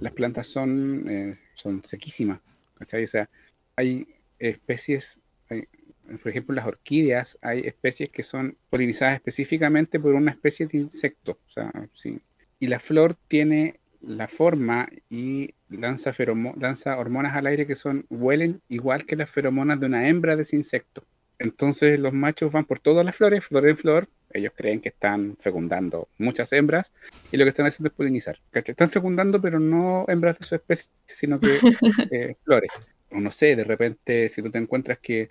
las 0.00 0.12
plantas 0.12 0.46
son, 0.46 1.08
eh, 1.08 1.38
son 1.54 1.82
sequísimas. 1.84 2.40
O 2.80 2.84
sea, 3.06 3.28
hay 3.76 4.06
especies, 4.38 5.20
por 5.48 6.30
ejemplo, 6.30 6.54
las 6.54 6.66
orquídeas, 6.66 7.38
hay 7.42 7.60
especies 7.60 8.10
que 8.10 8.22
son 8.22 8.56
polinizadas 8.68 9.14
específicamente 9.14 9.98
por 10.00 10.14
una 10.14 10.32
especie 10.32 10.66
de 10.66 10.78
insecto. 10.78 11.38
O 11.46 11.50
sea, 11.50 11.72
sí. 11.92 12.20
Y 12.58 12.66
la 12.66 12.78
flor 12.78 13.16
tiene 13.28 13.80
la 14.00 14.28
forma 14.28 14.88
y 15.08 15.54
lanza, 15.68 16.12
feromo- 16.12 16.54
lanza 16.58 16.98
hormonas 16.98 17.36
al 17.36 17.46
aire 17.46 17.66
que 17.66 17.76
son, 17.76 18.06
huelen 18.10 18.60
igual 18.68 19.04
que 19.06 19.16
las 19.16 19.30
feromonas 19.30 19.78
de 19.80 19.86
una 19.86 20.08
hembra 20.08 20.36
de 20.36 20.42
ese 20.42 20.56
insecto. 20.56 21.04
Entonces 21.40 21.98
los 21.98 22.12
machos 22.12 22.52
van 22.52 22.66
por 22.66 22.80
todas 22.80 23.04
las 23.04 23.16
flores, 23.16 23.46
flor 23.46 23.66
en 23.66 23.78
flor. 23.78 24.08
Ellos 24.30 24.52
creen 24.54 24.78
que 24.78 24.90
están 24.90 25.36
fecundando 25.40 26.06
muchas 26.18 26.52
hembras 26.52 26.92
y 27.32 27.38
lo 27.38 27.44
que 27.44 27.48
están 27.48 27.66
haciendo 27.66 27.88
es 27.88 27.94
polinizar. 27.94 28.38
¿cachai? 28.50 28.74
Están 28.74 28.90
fecundando, 28.90 29.40
pero 29.40 29.58
no 29.58 30.04
hembras 30.06 30.38
de 30.38 30.44
su 30.44 30.54
especie, 30.54 30.90
sino 31.06 31.40
que 31.40 31.58
eh, 32.10 32.34
flores. 32.44 32.70
O 33.10 33.18
no 33.20 33.30
sé, 33.30 33.56
de 33.56 33.64
repente, 33.64 34.28
si 34.28 34.42
tú 34.42 34.50
te 34.50 34.58
encuentras 34.58 34.98
que 34.98 35.30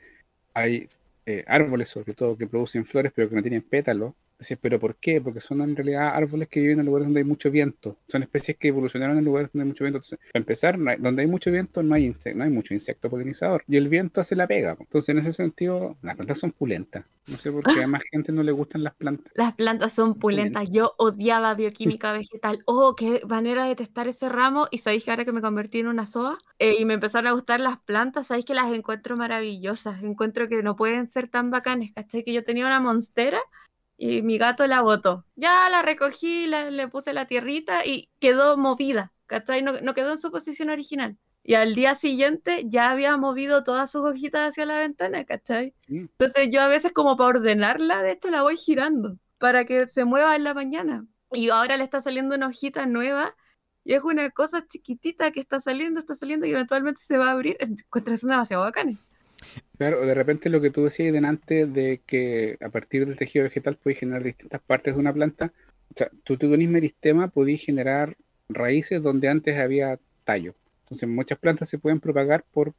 hay 0.55 0.87
eh, 1.27 1.43
árboles, 1.45 1.89
sobre 1.89 2.15
todo, 2.15 2.35
que 2.35 2.47
producen 2.47 2.85
flores, 2.85 3.11
pero 3.15 3.29
que 3.29 3.35
no 3.35 3.43
tienen 3.43 3.61
pétalos, 3.61 4.13
dices, 4.39 4.57
¿pero 4.61 4.79
por 4.79 4.95
qué? 4.95 5.19
Porque 5.21 5.41
son 5.41 5.61
en 5.61 5.75
realidad 5.75 6.15
árboles 6.15 6.47
que 6.47 6.61
viven 6.61 6.79
en 6.79 6.85
lugares 6.85 7.07
donde 7.07 7.19
hay 7.19 7.25
mucho 7.25 7.51
viento. 7.51 7.97
Son 8.07 8.23
especies 8.23 8.57
que 8.57 8.69
evolucionaron 8.69 9.17
en 9.17 9.25
lugares 9.25 9.49
donde 9.53 9.63
hay 9.63 9.67
mucho 9.67 9.83
viento. 9.83 9.97
Entonces, 9.97 10.19
para 10.31 10.39
empezar, 10.41 10.79
no 10.79 10.91
hay- 10.91 10.97
donde 10.97 11.21
hay 11.23 11.27
mucho 11.27 11.51
viento 11.51 11.83
no 11.83 11.93
hay, 11.95 12.07
inse- 12.07 12.33
no 12.33 12.43
hay 12.45 12.49
mucho 12.49 12.73
insecto 12.73 13.09
polinizador. 13.09 13.63
Y 13.67 13.77
el 13.77 13.89
viento 13.89 14.21
hace 14.21 14.35
la 14.35 14.47
pega. 14.47 14.77
Entonces, 14.79 15.09
en 15.09 15.17
ese 15.19 15.33
sentido, 15.33 15.97
las 16.01 16.15
plantas 16.15 16.39
son 16.39 16.51
pulentas. 16.51 17.05
No 17.27 17.37
sé 17.37 17.51
por 17.51 17.63
qué 17.63 17.83
a 17.83 17.87
más 17.87 18.01
gente 18.11 18.31
no 18.31 18.41
le 18.41 18.51
gustan 18.51 18.83
las 18.83 18.95
plantas. 18.95 19.31
Las 19.35 19.53
plantas 19.53 19.91
son 19.93 20.15
pulentas. 20.15 20.69
Yo 20.71 20.93
odiaba 20.97 21.53
bioquímica 21.53 22.11
vegetal. 22.13 22.59
Oh, 22.65 22.95
qué 22.95 23.21
manera 23.27 23.65
de 23.65 23.75
testar 23.75 24.07
ese 24.07 24.29
ramo. 24.29 24.67
Y 24.71 24.79
sabéis 24.79 25.03
que 25.03 25.11
ahora 25.11 25.25
que 25.25 25.31
me 25.33 25.41
convertí 25.41 25.79
en 25.79 25.87
una 25.87 26.05
soa 26.07 26.37
eh, 26.59 26.75
y 26.79 26.85
me 26.85 26.95
empezaron 26.95 27.27
a 27.27 27.33
gustar 27.33 27.59
las 27.59 27.77
plantas, 27.79 28.27
sabéis 28.27 28.45
que 28.45 28.53
las 28.55 28.71
encuentro 28.73 29.15
maravillosas. 29.17 30.01
Encuentro 30.01 30.47
que 30.47 30.63
no 30.63 30.75
pueden 30.75 31.07
ser 31.07 31.27
tan 31.27 31.51
bacanes. 31.51 31.91
¿Cachai? 31.93 32.23
Que 32.23 32.33
yo 32.33 32.43
tenía 32.43 32.65
una 32.65 32.79
monstera 32.79 33.39
y 34.01 34.21
mi 34.21 34.37
gato 34.37 34.65
la 34.65 34.81
botó. 34.81 35.25
Ya 35.35 35.67
la 35.69 35.81
recogí, 35.81 36.47
la- 36.47 36.71
le 36.71 36.87
puse 36.87 37.11
la 37.13 37.25
tierrita 37.25 37.85
y 37.85 38.09
quedó 38.19 38.57
movida. 38.57 39.11
¿Cachai? 39.27 39.61
No, 39.61 39.79
no 39.81 39.93
quedó 39.93 40.11
en 40.13 40.17
su 40.17 40.31
posición 40.31 40.69
original. 40.69 41.17
Y 41.43 41.53
al 41.55 41.75
día 41.75 41.93
siguiente 41.95 42.63
ya 42.65 42.89
había 42.91 43.15
movido 43.17 43.63
todas 43.63 43.91
sus 43.91 44.05
hojitas 44.05 44.49
hacia 44.49 44.65
la 44.65 44.79
ventana, 44.79 45.23
¿cachai? 45.25 45.73
Entonces 45.87 46.47
yo 46.51 46.61
a 46.61 46.67
veces 46.67 46.91
como 46.93 47.15
para 47.17 47.29
ordenarla, 47.39 48.01
de 48.01 48.11
hecho 48.13 48.29
la 48.31 48.41
voy 48.41 48.55
girando 48.57 49.17
para 49.37 49.65
que 49.65 49.87
se 49.87 50.05
mueva 50.05 50.35
en 50.35 50.43
la 50.45 50.53
mañana. 50.53 51.05
Y 51.31 51.49
ahora 51.49 51.77
le 51.77 51.83
está 51.83 52.01
saliendo 52.01 52.35
una 52.35 52.47
hojita 52.47 52.85
nueva 52.85 53.35
y 53.83 53.93
es 53.93 54.03
una 54.03 54.29
cosa 54.31 54.65
chiquitita 54.67 55.31
que 55.31 55.39
está 55.39 55.59
saliendo, 55.59 55.99
está 55.99 56.15
saliendo 56.15 56.45
y 56.45 56.51
eventualmente 56.51 57.01
se 57.01 57.17
va 57.17 57.27
a 57.29 57.31
abrir. 57.31 57.57
Encuentro 57.59 58.13
eso 58.13 58.27
demasiado 58.27 58.63
bacán. 58.63 58.97
Claro, 59.77 60.05
de 60.05 60.13
repente 60.13 60.49
lo 60.49 60.61
que 60.61 60.71
tú 60.71 60.83
decías 60.83 61.13
delante 61.13 61.65
de 61.65 62.01
que 62.05 62.57
a 62.61 62.69
partir 62.69 63.05
del 63.05 63.17
tejido 63.17 63.45
vegetal 63.45 63.77
puedes 63.77 63.99
generar 63.99 64.23
distintas 64.23 64.61
partes 64.61 64.93
de 64.93 64.99
una 64.99 65.13
planta. 65.13 65.53
O 65.91 65.97
sea, 65.97 66.09
tú, 66.23 66.37
tu 66.37 66.47
mismo 66.47 66.73
meristema 66.73 67.29
podías 67.29 67.61
generar 67.61 68.17
raíces 68.49 69.01
donde 69.01 69.29
antes 69.29 69.57
había 69.57 69.99
tallo. 70.25 70.55
Entonces 70.83 71.07
muchas 71.07 71.39
plantas 71.39 71.69
se 71.69 71.77
pueden 71.79 71.99
propagar 72.01 72.43
por 72.51 72.73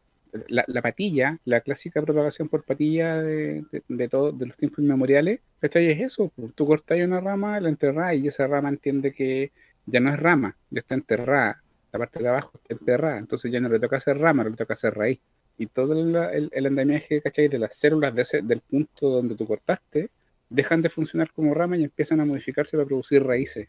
la, 0.49 0.65
la 0.69 0.83
patilla, 0.83 1.39
la 1.45 1.61
clásica 1.63 2.03
propagación 2.03 2.49
por 2.49 2.65
patilla 2.65 3.21
de, 3.23 3.65
de, 3.73 3.83
de 3.89 4.09
todo, 4.09 4.33
de 4.33 4.47
los 4.47 4.57
tiempos 4.57 4.81
inmemoriales. 4.81 5.41
¿Cachai? 5.61 5.87
Es 5.87 6.01
eso. 6.01 6.31
pues, 6.37 6.55
Tú 6.55 6.67
cortas 6.67 6.99
una 7.01 7.21
rama, 7.21 7.59
la 7.61 7.69
enterras 7.71 8.15
y 8.15 8.29
esa 8.29 8.47
rama 8.47 8.69
entiende 8.69 9.13
que 9.13 9.53
ya 9.87 10.01
no 10.01 10.11
es 10.13 10.21
rama, 10.21 10.57
ya 10.71 10.81
está 10.81 10.95
enterrada. 10.95 11.63
La 11.93 11.99
parte 11.99 12.21
de 12.23 12.29
abajo 12.29 12.53
está 12.63 12.75
enterrada. 12.75 13.19
Entonces 13.19 13.51
ya 13.51 13.61
no 13.61 13.69
le 13.69 13.81
toca 13.81 13.97
hacer 13.97 14.19
rama, 14.19 14.45
le 14.45 14.53
toca 14.53 14.75
hacer 14.75 14.95
raíz 14.95 15.21
y 15.61 15.67
todo 15.67 15.93
el, 15.93 16.15
el, 16.17 16.51
el 16.53 16.67
andamiaje 16.67 17.21
¿cachai? 17.23 17.49
de 17.49 17.59
las 17.59 17.75
células 17.77 18.15
de 18.15 18.23
ese, 18.23 18.43
del 18.43 18.61
punto 18.61 19.09
donde 19.11 19.35
tú 19.37 19.47
cortaste 19.47 20.11
dejan 20.49 20.83
de 20.83 20.89
funcionar 20.89 21.33
como 21.33 21.55
rama 21.55 21.77
y 21.77 21.85
empiezan 21.85 22.21
a 22.21 22.25
modificarse 22.25 22.77
para 22.77 22.87
producir 22.87 23.23
raíces. 23.23 23.69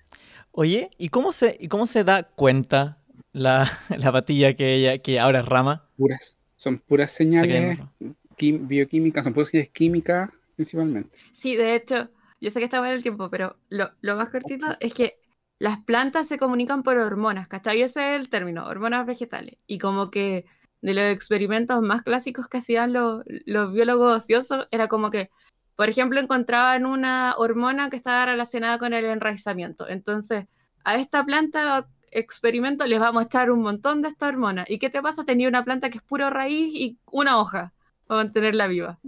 Oye, 0.51 0.89
¿y 0.97 1.09
cómo 1.09 1.31
se, 1.31 1.57
y 1.59 1.67
cómo 1.67 1.85
se 1.85 2.03
da 2.03 2.23
cuenta 2.23 2.97
la, 3.33 3.69
la 3.97 4.11
patilla 4.11 4.55
que, 4.55 4.73
ella, 4.75 4.97
que 4.97 5.19
ahora 5.19 5.39
es 5.39 5.45
rama? 5.45 5.89
Puras, 5.95 6.37
son 6.57 6.79
puras 6.79 7.11
Se 7.11 7.17
señales 7.17 7.79
quim- 8.37 8.67
bioquímicas, 8.67 9.23
son 9.23 9.33
puras 9.33 9.49
señales 9.49 9.71
químicas 9.71 10.29
principalmente. 10.55 11.17
Sí, 11.33 11.55
de 11.55 11.75
hecho, 11.75 12.09
yo 12.39 12.51
sé 12.51 12.59
que 12.59 12.65
está 12.65 12.81
mal 12.81 12.91
el 12.93 13.03
tiempo, 13.03 13.29
pero 13.29 13.57
lo, 13.69 13.91
lo 14.01 14.15
más 14.15 14.29
cortito 14.29 14.65
es 14.79 14.93
que 14.93 15.17
las 15.59 15.79
plantas 15.79 16.27
se 16.27 16.37
comunican 16.37 16.83
por 16.83 16.97
hormonas, 16.97 17.47
¿cachai? 17.47 17.81
Ese 17.81 18.15
es 18.15 18.19
el 18.19 18.29
término, 18.29 18.65
hormonas 18.65 19.05
vegetales. 19.05 19.57
Y 19.67 19.77
como 19.77 20.09
que 20.09 20.45
de 20.81 20.93
los 20.93 21.03
experimentos 21.05 21.81
más 21.81 22.01
clásicos 22.03 22.47
que 22.47 22.57
hacían 22.59 22.93
los, 22.93 23.23
los 23.45 23.71
biólogos 23.73 24.17
ociosos, 24.23 24.67
era 24.71 24.87
como 24.87 25.11
que, 25.11 25.29
por 25.75 25.89
ejemplo, 25.89 26.19
encontraban 26.19 26.85
una 26.85 27.35
hormona 27.37 27.89
que 27.89 27.97
estaba 27.97 28.25
relacionada 28.25 28.79
con 28.79 28.93
el 28.93 29.05
enraizamiento. 29.05 29.87
Entonces, 29.87 30.47
a 30.83 30.95
esta 30.95 31.23
planta 31.23 31.87
experimento 32.11 32.85
les 32.85 32.99
vamos 32.99 33.23
a 33.23 33.25
echar 33.25 33.51
un 33.51 33.61
montón 33.61 34.01
de 34.01 34.09
esta 34.09 34.27
hormona. 34.27 34.65
¿Y 34.67 34.79
qué 34.79 34.89
te 34.89 35.01
pasa? 35.01 35.23
Tenía 35.23 35.47
una 35.47 35.63
planta 35.63 35.89
que 35.89 35.97
es 35.99 36.03
puro 36.03 36.29
raíz 36.29 36.73
y 36.75 36.97
una 37.05 37.39
hoja 37.39 37.73
para 38.07 38.23
mantenerla 38.23 38.67
viva. 38.67 38.99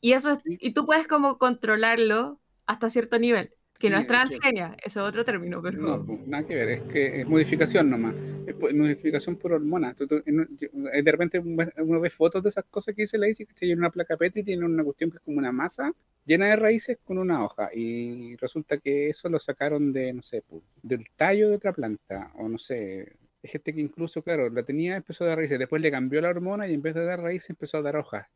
Y 0.00 0.12
eso 0.12 0.32
es- 0.32 0.42
y 0.44 0.72
tú 0.72 0.84
puedes 0.84 1.06
como 1.08 1.38
controlarlo 1.38 2.38
hasta 2.66 2.90
cierto 2.90 3.18
nivel. 3.18 3.52
Que 3.80 3.90
no 3.90 3.96
es 3.98 4.06
transgenia, 4.06 4.76
eso 4.84 5.00
es 5.00 5.08
otro 5.08 5.24
término, 5.24 5.62
pero. 5.62 5.78
No, 5.80 6.04
pues, 6.04 6.26
nada 6.26 6.46
que 6.46 6.54
ver, 6.54 6.68
es 6.68 6.80
que 6.82 7.20
es 7.20 7.26
modificación 7.26 7.88
nomás. 7.90 8.14
Es 8.46 8.54
modificación 8.74 9.36
por 9.36 9.52
hormonas. 9.54 9.96
Tú- 9.96 10.06
tú- 10.06 10.22
en 10.26 10.40
un- 10.40 10.58
yo- 10.58 10.68
eh, 10.92 11.02
De 11.02 11.10
repente 11.12 11.38
uno 11.38 12.00
ve 12.00 12.10
fotos 12.10 12.42
de 12.42 12.50
esas 12.50 12.64
cosas 12.66 12.94
que 12.94 13.02
dice 13.02 13.16
la 13.18 13.28
ICI, 13.28 13.46
que 13.46 13.54
tiene 13.54 13.74
una 13.74 13.90
placa 13.90 14.16
Petri, 14.16 14.42
tiene 14.42 14.64
una 14.66 14.84
cuestión 14.84 15.10
que 15.10 15.16
es 15.16 15.22
como 15.22 15.38
una 15.38 15.50
masa 15.52 15.92
llena 16.26 16.46
de 16.46 16.56
raíces 16.56 16.98
con 17.02 17.18
una 17.18 17.42
hoja. 17.42 17.70
Y 17.74 18.36
resulta 18.36 18.76
que 18.78 19.08
eso 19.08 19.28
lo 19.28 19.40
sacaron 19.40 19.92
de, 19.92 20.12
no 20.12 20.22
sé, 20.22 20.42
pues, 20.46 20.62
del 20.82 21.06
tallo 21.16 21.48
de 21.48 21.56
otra 21.56 21.72
planta, 21.72 22.30
o 22.36 22.48
no 22.48 22.58
sé. 22.58 23.16
Hay 23.42 23.48
gente 23.50 23.72
que 23.72 23.80
incluso, 23.80 24.20
claro, 24.22 24.50
la 24.50 24.62
tenía, 24.62 24.96
empezó 24.96 25.24
a 25.24 25.28
dar 25.28 25.38
raíces, 25.38 25.58
después 25.58 25.80
le 25.80 25.90
cambió 25.90 26.20
la 26.20 26.28
hormona 26.28 26.68
y 26.68 26.74
en 26.74 26.82
vez 26.82 26.94
de 26.94 27.04
dar 27.06 27.20
raíces 27.20 27.48
empezó 27.50 27.78
a 27.78 27.82
dar 27.82 27.96
hojas. 27.96 28.26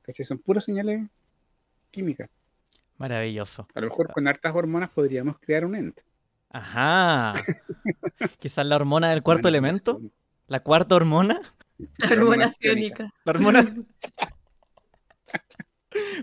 Casi 0.00 0.24
son 0.24 0.38
puras 0.38 0.64
señales 0.64 1.02
químicas. 1.90 2.30
Maravilloso. 2.98 3.66
A 3.74 3.80
lo 3.80 3.86
mejor 3.88 4.12
con 4.12 4.28
hartas 4.28 4.54
hormonas 4.54 4.90
podríamos 4.90 5.38
crear 5.40 5.64
un 5.64 5.74
ente. 5.76 6.02
Ajá. 6.50 7.34
Quizás 8.38 8.66
la 8.66 8.76
hormona 8.76 9.10
del 9.10 9.22
cuarto 9.22 9.42
Bueno, 9.48 9.58
elemento. 9.58 10.00
La 10.46 10.60
cuarta 10.60 10.94
hormona. 10.96 11.40
La 11.98 12.10
hormona 12.10 12.50
ciónica. 12.50 13.10
La 13.24 13.30
hormona. 13.32 13.64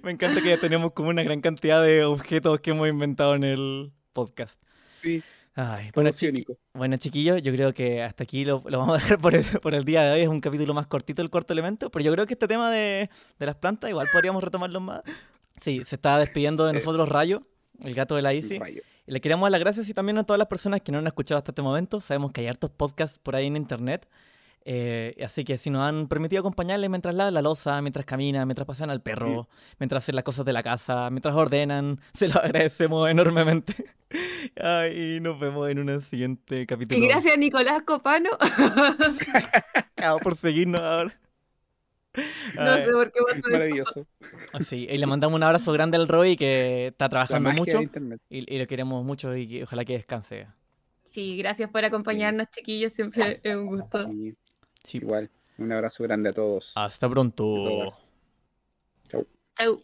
Me 0.04 0.12
encanta 0.12 0.42
que 0.42 0.50
ya 0.50 0.60
tenemos 0.60 0.94
como 0.94 1.10
una 1.10 1.24
gran 1.24 1.42
cantidad 1.42 1.84
de 1.84 2.04
objetos 2.04 2.60
que 2.60 2.72
hemos 2.72 2.88
inventado 2.88 3.36
en 3.36 3.44
el 3.44 3.92
podcast. 4.14 4.60
Sí, 4.96 5.24
Ay, 5.56 5.92
bueno, 5.94 6.10
chiqui- 6.12 6.14
ciónico. 6.14 6.58
bueno, 6.74 6.98
chiquillos, 6.98 7.42
yo 7.42 7.52
creo 7.52 7.74
que 7.74 8.02
hasta 8.02 8.24
aquí 8.24 8.46
lo, 8.46 8.64
lo 8.68 8.80
vamos 8.80 8.98
a 8.98 9.02
dejar 9.02 9.20
por 9.20 9.36
el, 9.36 9.46
por 9.62 9.74
el 9.76 9.84
día 9.86 10.04
de 10.04 10.14
hoy. 10.14 10.22
Es 10.22 10.28
un 10.28 10.42
capítulo 10.42 10.74
más 10.74 10.88
cortito 10.88 11.22
del 11.22 11.30
cuarto 11.30 11.54
elemento, 11.54 11.90
pero 11.92 12.04
yo 12.06 12.12
creo 12.14 12.26
que 12.26 12.34
este 12.34 12.48
tema 12.48 12.72
de, 12.72 13.10
de 13.38 13.46
las 13.46 13.56
plantas 13.56 13.90
igual 13.90 14.08
podríamos 14.12 14.44
retomarlo 14.44 14.80
más. 14.80 15.02
Sí, 15.62 15.84
se 15.86 15.96
está 15.96 16.18
despidiendo 16.18 16.66
de 16.66 16.72
Eh. 16.72 16.74
nosotros 16.76 17.10
Rayo, 17.10 17.42
el 17.84 17.94
gato 17.94 18.16
de 18.16 18.22
la. 18.22 18.34
Y 18.34 18.42
le 19.08 19.22
queremos 19.22 19.46
dar 19.46 19.52
las 19.52 19.60
gracias 19.60 19.90
y 19.90 19.94
también 19.94 20.18
a 20.20 20.24
todas 20.24 20.38
las 20.38 20.48
personas 20.48 20.82
que 20.82 20.92
no 20.92 21.00
han 21.00 21.08
escuchado 21.08 21.38
hasta 21.40 21.52
este 21.52 21.62
momento. 21.62 22.00
Sabemos 22.02 22.32
que 22.32 22.42
hay 22.42 22.48
hartos 22.48 22.70
podcasts 22.70 23.18
por 23.20 23.36
ahí 23.36 23.48
en 23.48 23.56
internet. 23.56 24.08
eh, 24.66 25.16
así 25.24 25.44
que 25.46 25.58
si 25.58 25.70
nos 25.72 25.82
han 25.88 26.08
permitido 26.08 26.42
acompañarles 26.42 26.90
mientras 26.90 27.16
lavan 27.16 27.34
la 27.34 27.42
losa, 27.42 27.82
mientras 27.82 28.06
caminan, 28.06 28.46
mientras 28.48 28.68
pasean 28.68 28.90
al 28.92 29.02
perro, 29.02 29.48
mientras 29.80 30.04
hacen 30.04 30.16
las 30.16 30.24
cosas 30.26 30.46
de 30.46 30.54
la 30.54 30.62
casa, 30.62 31.10
mientras 31.10 31.34
ordenan, 31.34 32.00
se 32.14 32.28
lo 32.28 32.36
agradecemos 32.40 33.10
enormemente. 33.10 33.74
Ay, 34.62 35.16
y 35.16 35.20
nos 35.22 35.40
vemos 35.40 35.68
en 35.70 35.80
un 35.80 36.02
siguiente 36.02 36.68
capítulo. 36.68 37.00
Y 37.04 37.08
gracias 37.08 37.38
Nicolás 37.38 37.82
Copano. 37.86 38.30
Por 40.24 40.36
seguirnos 40.36 40.82
ahora. 40.82 41.20
no 42.56 42.76
sé 42.76 42.88
por 42.92 43.12
qué 43.12 43.20
Es 43.20 43.26
pasó 43.26 43.40
eso. 43.40 43.50
maravilloso. 43.50 44.08
sí, 44.68 44.88
y 44.90 44.98
le 44.98 45.06
mandamos 45.06 45.36
un 45.36 45.44
abrazo 45.44 45.72
grande 45.74 45.98
al 45.98 46.08
Roy 46.08 46.36
que 46.36 46.88
está 46.88 47.08
trabajando 47.10 47.52
mucho 47.52 47.82
y, 48.30 48.54
y 48.56 48.58
lo 48.58 48.68
queremos 48.68 49.04
mucho 49.06 49.36
y 49.36 49.48
que- 49.48 49.64
ojalá 49.64 49.86
que 49.86 49.94
descanse. 49.94 50.48
Sí, 51.06 51.38
gracias 51.38 51.70
por 51.72 51.84
acompañarnos, 51.86 52.48
chiquillos. 52.52 52.94
Siempre 52.94 53.40
es 53.44 53.56
un 53.56 53.68
gusto. 53.68 54.02
Sí, 54.04 54.36
Sí. 54.84 54.98
igual. 55.00 55.30
Un 55.58 55.72
abrazo 55.72 56.04
grande 56.04 56.30
a 56.30 56.34
todos. 56.34 56.72
Hasta 56.76 57.10
pronto. 57.10 57.44
todas. 57.44 58.14
Chau. 59.58 59.84